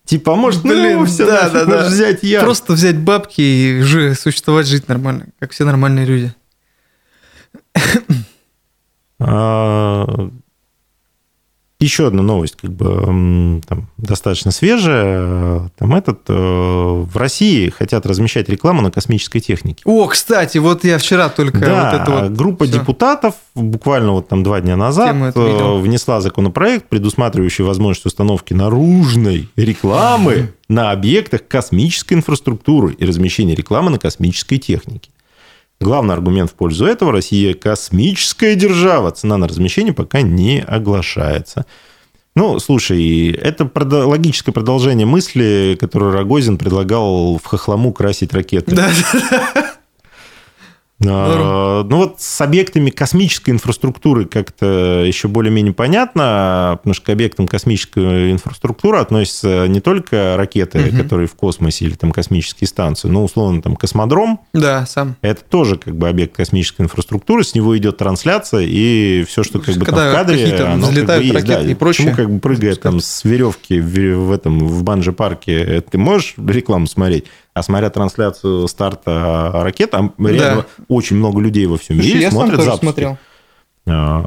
Типа, 0.06 0.32
а 0.32 0.36
может, 0.36 0.62
Блин, 0.62 1.00
ну, 1.00 1.04
все, 1.06 1.26
да, 1.26 1.48
да, 1.50 1.64
да. 1.66 1.86
взять 1.88 2.22
я. 2.22 2.40
Просто 2.40 2.72
взять 2.72 2.98
бабки 2.98 3.40
и 3.42 3.80
жи- 3.82 4.14
существовать, 4.14 4.66
жить 4.66 4.88
нормально, 4.88 5.26
как 5.38 5.52
все 5.52 5.64
нормальные 5.64 6.06
люди. 6.06 6.34
А, 9.32 10.30
еще 11.78 12.08
одна 12.08 12.22
новость, 12.22 12.56
как 12.60 12.72
бы 12.72 13.60
там, 13.66 13.88
достаточно 13.96 14.50
свежая. 14.50 15.70
Там 15.78 15.94
этот 15.94 16.20
э, 16.28 16.32
в 16.34 17.16
России 17.16 17.70
хотят 17.70 18.04
размещать 18.04 18.50
рекламу 18.50 18.82
на 18.82 18.90
космической 18.90 19.40
технике. 19.40 19.82
О, 19.86 20.06
кстати, 20.06 20.58
вот 20.58 20.84
я 20.84 20.98
вчера 20.98 21.30
только 21.30 21.58
да, 21.58 21.90
вот 21.92 22.00
это 22.00 22.10
вот. 22.10 22.32
Группа 22.32 22.66
всё. 22.66 22.74
депутатов 22.74 23.34
буквально 23.54 24.12
вот 24.12 24.28
там 24.28 24.42
два 24.42 24.60
дня 24.60 24.76
назад 24.76 25.16
э, 25.34 25.78
внесла 25.78 26.20
законопроект, 26.20 26.86
предусматривающий 26.88 27.64
возможность 27.64 28.04
установки 28.04 28.52
наружной 28.52 29.48
рекламы 29.56 30.52
на 30.68 30.90
объектах 30.90 31.48
космической 31.48 32.14
инфраструктуры 32.14 32.92
и 32.92 33.06
размещения 33.06 33.54
рекламы 33.54 33.90
на 33.90 33.98
космической 33.98 34.58
технике. 34.58 35.10
Главный 35.80 36.14
аргумент 36.14 36.50
в 36.50 36.54
пользу 36.54 36.84
этого– 36.84 37.10
Россия 37.12 37.54
космическая 37.54 38.54
держава. 38.54 39.12
Цена 39.12 39.38
на 39.38 39.48
размещение 39.48 39.94
пока 39.94 40.20
не 40.20 40.60
оглашается. 40.60 41.64
Ну, 42.36 42.58
слушай, 42.58 43.30
это 43.30 43.68
логическое 44.06 44.52
продолжение 44.52 45.06
мысли, 45.06 45.78
которую 45.80 46.12
Рогозин 46.12 46.58
предлагал 46.58 47.38
в 47.38 47.46
хохлому 47.46 47.94
красить 47.94 48.34
ракеты. 48.34 48.74
Да, 48.74 48.90
да, 49.12 49.40
да. 49.54 49.69
А, 51.06 51.82
ну 51.84 51.96
вот 51.96 52.16
с 52.18 52.40
объектами 52.40 52.90
космической 52.90 53.50
инфраструктуры 53.50 54.26
как-то 54.26 55.02
еще 55.06 55.28
более-менее 55.28 55.72
понятно, 55.72 56.78
потому 56.78 56.94
что 56.94 57.06
к 57.06 57.08
объектам 57.10 57.48
космической 57.48 58.32
инфраструктуры 58.32 58.98
относятся 58.98 59.66
не 59.66 59.80
только 59.80 60.34
ракеты, 60.36 60.88
угу. 60.88 60.96
которые 60.96 61.26
в 61.26 61.34
космосе 61.34 61.86
или 61.86 61.94
там 61.94 62.12
космические 62.12 62.68
станции, 62.68 63.08
но 63.08 63.24
условно 63.24 63.62
там 63.62 63.76
космодром. 63.76 64.40
Да, 64.52 64.84
сам. 64.86 65.16
Это 65.22 65.42
тоже 65.42 65.76
как 65.76 65.96
бы 65.96 66.08
объект 66.08 66.36
космической 66.36 66.82
инфраструктуры, 66.82 67.44
с 67.44 67.54
него 67.54 67.76
идет 67.78 67.96
трансляция 67.96 68.62
и 68.62 69.24
все, 69.26 69.42
что 69.42 69.60
как 69.60 69.76
бы 69.76 69.86
Когда 69.86 70.02
там 70.02 70.10
в 70.10 70.14
кадре, 70.14 70.54
оно 70.64 70.86
взлетают 70.86 71.24
как 71.24 71.32
бы 71.32 71.38
есть. 71.38 71.46
да, 71.46 71.70
и 71.70 71.74
прочее. 71.74 72.08
Почему 72.08 72.16
как 72.16 72.34
бы 72.34 72.40
прыгает 72.40 72.80
там 72.82 73.00
с 73.00 73.24
веревки 73.24 73.80
в, 73.80 74.16
в 74.16 74.32
этом 74.32 74.58
в 74.58 74.82
банджи 74.82 75.12
парке, 75.12 75.82
ты 75.90 75.98
можешь 75.98 76.34
рекламу 76.36 76.86
смотреть? 76.86 77.24
А 77.52 77.62
смотря 77.62 77.90
трансляцию 77.90 78.68
старта 78.68 79.50
ракет, 79.54 79.90
там 79.90 80.14
реально 80.18 80.62
да. 80.62 80.84
очень 80.88 81.16
много 81.16 81.40
людей 81.40 81.66
во 81.66 81.78
всем 81.78 81.98
мире 81.98 82.20
я 82.20 82.30
смотрят 82.30 82.60
запуски. 82.62 82.84
Смотрел. 82.84 83.18
А, 83.86 84.22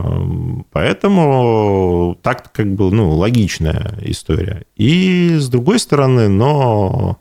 поэтому 0.71 2.17
так 2.21 2.51
как 2.51 2.73
бы 2.73 2.91
ну, 2.91 3.11
логичная 3.11 3.97
история. 4.01 4.65
И 4.75 5.35
с 5.37 5.47
другой 5.47 5.79
стороны, 5.79 6.27
но 6.27 7.19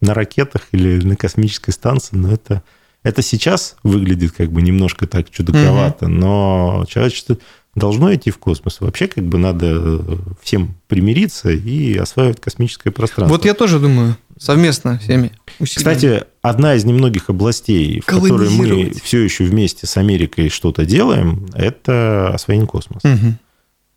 на 0.00 0.14
ракетах 0.14 0.68
или 0.72 1.02
на 1.04 1.16
космической 1.16 1.70
станции, 1.70 2.16
но 2.16 2.28
ну, 2.28 2.34
это, 2.34 2.62
это 3.02 3.22
сейчас 3.22 3.76
выглядит 3.82 4.32
как 4.32 4.52
бы 4.52 4.62
немножко 4.62 5.06
так 5.06 5.30
чудаковато, 5.30 6.06
угу. 6.06 6.14
но 6.14 6.84
человечество 6.88 7.38
должно 7.74 8.14
идти 8.14 8.30
в 8.30 8.38
космос. 8.38 8.80
Вообще 8.80 9.06
как 9.06 9.24
бы 9.24 9.38
надо 9.38 10.02
всем 10.42 10.74
примириться 10.88 11.50
и 11.50 11.96
осваивать 11.96 12.40
космическое 12.40 12.90
пространство. 12.90 13.34
Вот 13.34 13.44
я 13.44 13.54
тоже 13.54 13.78
думаю, 13.78 14.16
совместно 14.38 14.98
всеми 14.98 15.32
усилиями. 15.58 15.96
Кстати, 15.96 16.24
одна 16.42 16.74
из 16.74 16.84
немногих 16.84 17.30
областей, 17.30 18.00
в 18.00 18.06
которой 18.06 18.50
мы 18.50 18.92
все 19.02 19.20
еще 19.20 19.44
вместе 19.44 19.86
с 19.86 19.96
Америкой 19.96 20.48
что-то 20.48 20.84
делаем, 20.84 21.46
это 21.54 22.30
освоение 22.34 22.66
космоса. 22.66 23.08
Угу. 23.08 23.34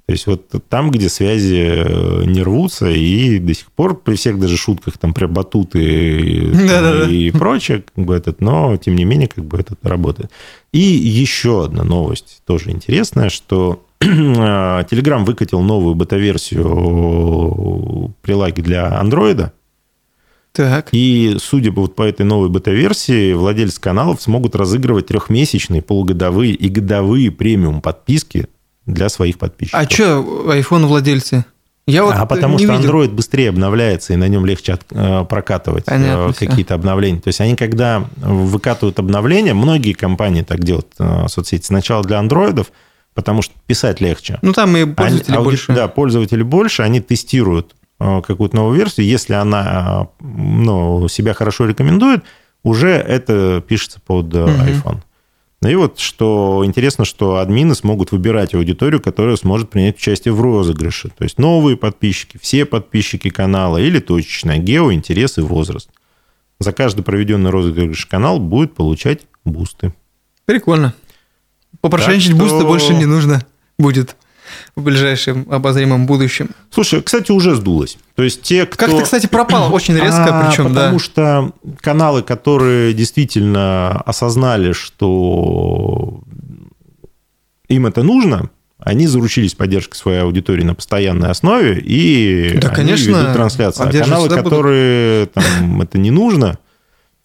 То 0.06 0.12
есть 0.12 0.28
вот 0.28 0.48
там, 0.70 0.92
где 0.92 1.10
связи 1.10 1.64
э, 1.66 2.26
не 2.26 2.44
рвутся, 2.44 2.92
и 2.92 3.40
до 3.40 3.56
сих 3.56 3.72
пор 3.72 4.00
при 4.00 4.16
всех 4.16 4.40
даже 4.40 4.56
шутках 4.56 5.00
там 5.00 5.16
про 5.16 5.28
батуты 5.28 5.80
и, 5.82 7.28
и 7.28 7.32
прочее, 7.32 7.84
как 7.94 8.06
бы 8.06 8.16
этот, 8.16 8.40
но 8.40 8.78
тем 8.78 8.96
не 8.96 9.04
менее 9.04 9.28
как 9.28 9.46
бы 9.46 9.58
это 9.58 9.76
работает. 9.82 10.30
И 10.72 10.80
еще 10.80 11.66
одна 11.66 11.84
новость 11.84 12.44
тоже 12.46 12.70
интересная, 12.70 13.30
что 13.30 13.84
Telegram 14.00 15.26
выкатил 15.26 15.62
новую 15.62 15.96
бета-версию 15.96 18.14
прилаги 18.22 18.62
для 18.62 19.00
андроида. 19.00 19.54
Так. 20.52 20.90
И, 20.92 21.38
судя 21.40 21.72
вот 21.72 21.96
по 21.96 22.04
этой 22.04 22.26
новой 22.26 22.50
бета-версии, 22.50 23.34
владельцы 23.34 23.82
каналов 23.82 24.22
смогут 24.22 24.56
разыгрывать 24.56 25.08
трехмесячные, 25.08 25.82
полугодовые 25.82 26.54
и 26.54 26.70
годовые 26.70 27.32
премиум 27.32 27.82
подписки 27.82 28.48
для 28.86 29.10
своих 29.10 29.38
подписчиков. 29.38 29.80
А 29.82 29.90
что 29.90 30.20
iPhone 30.54 30.86
владельцы? 30.86 31.46
Я 31.88 32.04
вот 32.04 32.16
а 32.16 32.26
потому 32.26 32.58
что 32.58 32.74
видел. 32.74 32.90
Android 32.90 33.12
быстрее 33.12 33.50
обновляется, 33.50 34.14
и 34.14 34.16
на 34.16 34.28
нем 34.28 34.46
легче 34.46 34.74
от, 34.74 34.86
э, 34.90 35.24
прокатывать 35.30 35.84
э, 35.86 35.92
Понятно, 35.92 36.34
какие-то 36.34 36.74
все. 36.74 36.76
обновления. 36.76 37.20
То 37.20 37.28
есть 37.28 37.42
они, 37.42 37.56
когда 37.56 38.06
выкатывают 38.18 38.98
обновления, 38.98 39.54
многие 39.54 39.94
компании 39.94 40.42
так 40.42 40.64
делают, 40.64 40.88
э, 40.98 41.28
соцсети, 41.28 41.64
сначала 41.64 42.04
для 42.04 42.18
андроидов, 42.18 42.72
потому 43.14 43.44
что 43.44 43.54
писать 43.68 44.02
легче. 44.02 44.40
Ну, 44.42 44.52
там 44.52 44.76
и 44.76 44.86
пользователи 44.86 45.36
они, 45.36 45.44
больше. 45.44 45.74
Да, 45.74 45.88
пользователи 45.88 46.42
больше, 46.42 46.82
они 46.82 47.02
тестируют 47.02 47.76
какую-то 47.98 48.56
новую 48.56 48.78
версию. 48.78 49.06
Если 49.06 49.34
она 49.34 50.10
ну, 50.20 51.08
себя 51.08 51.34
хорошо 51.34 51.66
рекомендует, 51.66 52.24
уже 52.62 52.90
это 52.90 53.64
пишется 53.66 54.02
под 54.06 54.34
угу. 54.34 54.50
iPhone. 54.50 54.98
Ну 55.66 55.72
и 55.72 55.74
вот 55.74 55.98
что 55.98 56.62
интересно, 56.64 57.06
что 57.06 57.38
админы 57.38 57.74
смогут 57.74 58.12
выбирать 58.12 58.54
аудиторию, 58.54 59.02
которая 59.02 59.36
сможет 59.36 59.72
принять 59.72 59.98
участие 59.98 60.32
в 60.32 60.40
розыгрыше. 60.40 61.10
То 61.10 61.24
есть 61.24 61.40
новые 61.40 61.76
подписчики, 61.76 62.38
все 62.40 62.66
подписчики 62.66 63.32
канала 63.32 63.80
или 63.80 63.98
точечная 63.98 64.60
гео, 64.60 64.94
интерес 64.94 65.40
и 65.40 65.42
возраст. 65.42 65.90
За 66.60 66.72
каждый 66.72 67.02
проведенный 67.02 67.50
розыгрыш 67.50 68.06
канал 68.06 68.38
будет 68.38 68.76
получать 68.76 69.22
бусты. 69.44 69.92
Прикольно. 70.46 70.94
Попрошайничать 71.82 72.36
что... 72.36 72.38
бусты 72.38 72.64
больше 72.64 72.94
не 72.94 73.08
нужно 73.08 73.44
будет 73.80 74.16
в 74.76 74.84
ближайшем 74.84 75.48
обозримом 75.50 76.06
будущем. 76.06 76.50
Слушай, 76.70 77.02
кстати, 77.02 77.32
уже 77.32 77.56
сдулось. 77.56 77.98
То 78.16 78.24
есть 78.24 78.42
те, 78.42 78.66
кто... 78.66 78.86
Как-то, 78.86 79.04
кстати, 79.04 79.28
пропал 79.28 79.74
очень 79.74 79.96
резко, 79.96 80.42
а, 80.42 80.50
причем, 80.50 80.70
потому 80.70 80.98
да. 80.98 81.04
что 81.04 81.52
каналы, 81.80 82.24
которые 82.24 82.94
действительно 82.94 84.02
осознали, 84.02 84.74
что 84.74 86.20
им 87.70 87.86
это 87.86 88.04
нужно, 88.04 88.50
они 88.78 89.08
заручились 89.08 89.56
поддержкой 89.56 89.96
своей 89.96 90.20
аудитории 90.20 90.64
на 90.64 90.76
постоянной 90.76 91.30
основе 91.30 91.80
и 91.80 92.58
да, 92.58 92.68
они 92.68 92.76
конечно, 92.76 93.12
ведут 93.12 93.34
трансляцию. 93.34 93.88
А 93.88 93.92
каналы, 93.92 94.28
которые 94.28 95.28
там, 95.28 95.82
это 95.82 95.98
не 95.98 96.12
нужно, 96.12 96.60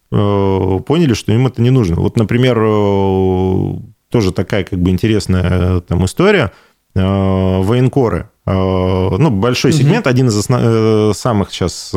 э, 0.09 0.79
поняли, 0.87 1.13
что 1.13 1.33
им 1.33 1.47
это 1.47 1.61
не 1.61 1.69
нужно. 1.69 1.97
Вот, 1.97 2.15
например, 2.15 2.57
э, 2.57 3.73
тоже 4.09 4.31
такая 4.31 4.63
как 4.63 4.79
бы 4.79 4.89
интересная 4.89 5.79
э, 5.79 5.81
там 5.85 6.05
история– 6.05 6.53
военкоры. 6.95 8.29
Э, 8.45 9.15
ну, 9.17 9.29
большой 9.29 9.71
сегмент, 9.71 10.05
угу. 10.05 10.09
один 10.09 10.27
из 10.27 10.37
основ... 10.37 10.61
Э, 10.63 11.11
самых 11.15 11.51
сейчас 11.51 11.91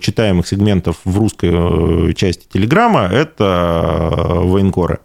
читаемых 0.00 0.46
сегментов 0.46 0.96
в 1.04 1.18
русской 1.18 2.14
части 2.14 2.46
Телеграма, 2.52 3.08
это 3.12 4.40
военкоры. 4.42 4.98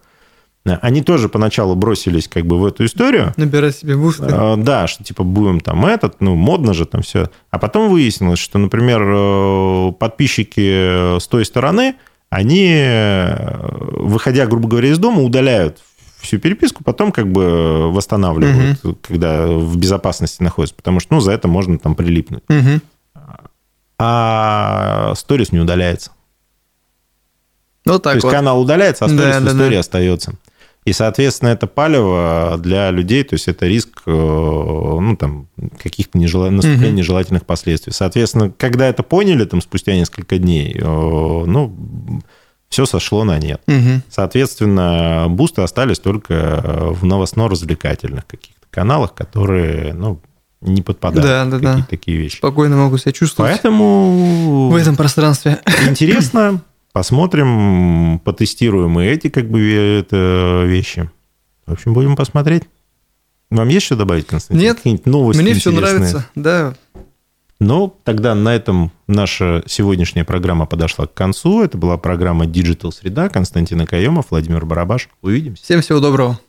Они 0.81 1.01
тоже 1.01 1.29
поначалу 1.29 1.73
бросились 1.73 2.27
как 2.27 2.45
бы 2.45 2.59
в 2.59 2.65
эту 2.65 2.85
историю. 2.85 3.33
Набирать 3.37 3.77
себе 3.77 3.95
бусты. 3.95 4.27
Да, 4.57 4.85
что 4.87 5.03
типа 5.03 5.23
будем 5.23 5.61
там 5.61 5.85
этот, 5.85 6.21
ну, 6.21 6.35
модно 6.35 6.73
же 6.73 6.85
там 6.85 7.01
все. 7.01 7.29
А 7.49 7.57
потом 7.57 7.89
выяснилось, 7.89 8.37
что, 8.37 8.59
например, 8.59 9.93
подписчики 9.93 11.17
с 11.17 11.27
той 11.27 11.45
стороны, 11.45 11.95
они, 12.29 12.85
выходя, 13.93 14.45
грубо 14.45 14.69
говоря, 14.69 14.89
из 14.89 14.99
дома, 14.99 15.23
удаляют 15.23 15.79
всю 16.19 16.39
переписку, 16.39 16.83
потом 16.83 17.11
как 17.11 17.31
бы 17.31 17.91
восстанавливают, 17.91 18.83
угу. 18.83 18.97
когда 19.01 19.47
в 19.47 19.77
безопасности 19.77 20.43
находятся, 20.43 20.75
потому 20.75 20.99
что 20.99 21.13
ну, 21.15 21.21
за 21.21 21.31
это 21.31 21.47
можно 21.47 21.79
там 21.79 21.95
прилипнуть. 21.95 22.43
Угу. 22.49 22.81
А 23.97 25.13
сторис 25.15 25.51
не 25.51 25.59
удаляется. 25.59 26.11
Вот 27.85 28.03
так 28.03 28.13
То 28.13 28.15
есть 28.17 28.23
вот. 28.23 28.31
канал 28.31 28.61
удаляется, 28.61 29.05
а 29.05 29.09
сторис 29.09 29.35
да, 29.35 29.39
в 29.39 29.47
истории 29.47 29.73
да. 29.73 29.79
остается. 29.79 30.33
И, 30.85 30.93
соответственно, 30.93 31.49
это 31.49 31.67
палево 31.67 32.57
для 32.57 32.89
людей, 32.89 33.23
то 33.23 33.35
есть 33.35 33.47
это 33.47 33.67
риск 33.67 34.01
э, 34.05 34.11
ну, 34.11 35.15
там, 35.17 35.47
каких-то 35.81 36.17
нежел... 36.17 36.49
наступления 36.49 36.89
угу. 36.89 36.97
нежелательных 36.97 37.45
последствий. 37.45 37.91
Соответственно, 37.91 38.51
когда 38.57 38.87
это 38.87 39.03
поняли 39.03 39.45
там, 39.45 39.61
спустя 39.61 39.93
несколько 39.93 40.37
дней, 40.37 40.73
э, 40.75 40.81
ну, 40.81 41.75
все 42.69 42.85
сошло 42.85 43.23
на 43.23 43.37
нет. 43.39 43.61
Угу. 43.67 44.03
Соответственно, 44.09 45.25
бусты 45.27 45.61
остались 45.61 45.99
только 45.99 46.61
в 46.91 47.03
новостно-развлекательных 47.03 48.25
каких-то 48.27 48.67
каналах, 48.69 49.13
которые, 49.13 49.93
ну, 49.93 50.21
не 50.61 50.81
подпадают 50.81 51.25
да, 51.25 51.45
да, 51.45 51.51
какие-то 51.57 51.77
да. 51.77 51.85
такие 51.89 52.17
вещи. 52.17 52.37
Спокойно 52.37 52.77
могут 52.77 53.01
себя 53.01 53.11
чувствовать. 53.11 53.53
Поэтому... 53.53 54.69
В 54.69 54.75
этом 54.75 54.95
пространстве. 54.95 55.59
Интересно. 55.87 56.61
Посмотрим, 56.91 58.19
потестируем 58.19 58.99
и 58.99 59.05
эти 59.05 59.29
как 59.29 59.49
бы 59.49 59.61
это 59.61 60.63
вещи. 60.65 61.09
В 61.65 61.73
общем, 61.73 61.93
будем 61.93 62.15
посмотреть. 62.15 62.63
Вам 63.51 63.67
есть 63.69 63.85
что 63.85 63.95
добавить, 63.95 64.27
Константин? 64.27 64.61
Нет, 64.61 64.77
Какие-нибудь 64.77 65.05
новости 65.05 65.41
мне 65.41 65.51
интересные? 65.53 65.81
все 65.81 65.91
нравится, 65.91 66.25
да. 66.35 66.75
Ну, 67.59 67.93
тогда 68.05 68.35
на 68.35 68.55
этом 68.55 68.91
наша 69.07 69.63
сегодняшняя 69.67 70.23
программа 70.23 70.65
подошла 70.65 71.07
к 71.07 71.13
концу. 71.13 71.61
Это 71.61 71.77
была 71.77 71.97
программа 71.97 72.45
Digital 72.45 72.91
Среда. 72.91 73.27
Константин 73.27 73.81
Акаемов, 73.81 74.27
Владимир 74.29 74.65
Барабаш. 74.65 75.09
Увидимся. 75.21 75.63
Всем 75.63 75.81
всего 75.81 75.99
доброго. 75.99 76.39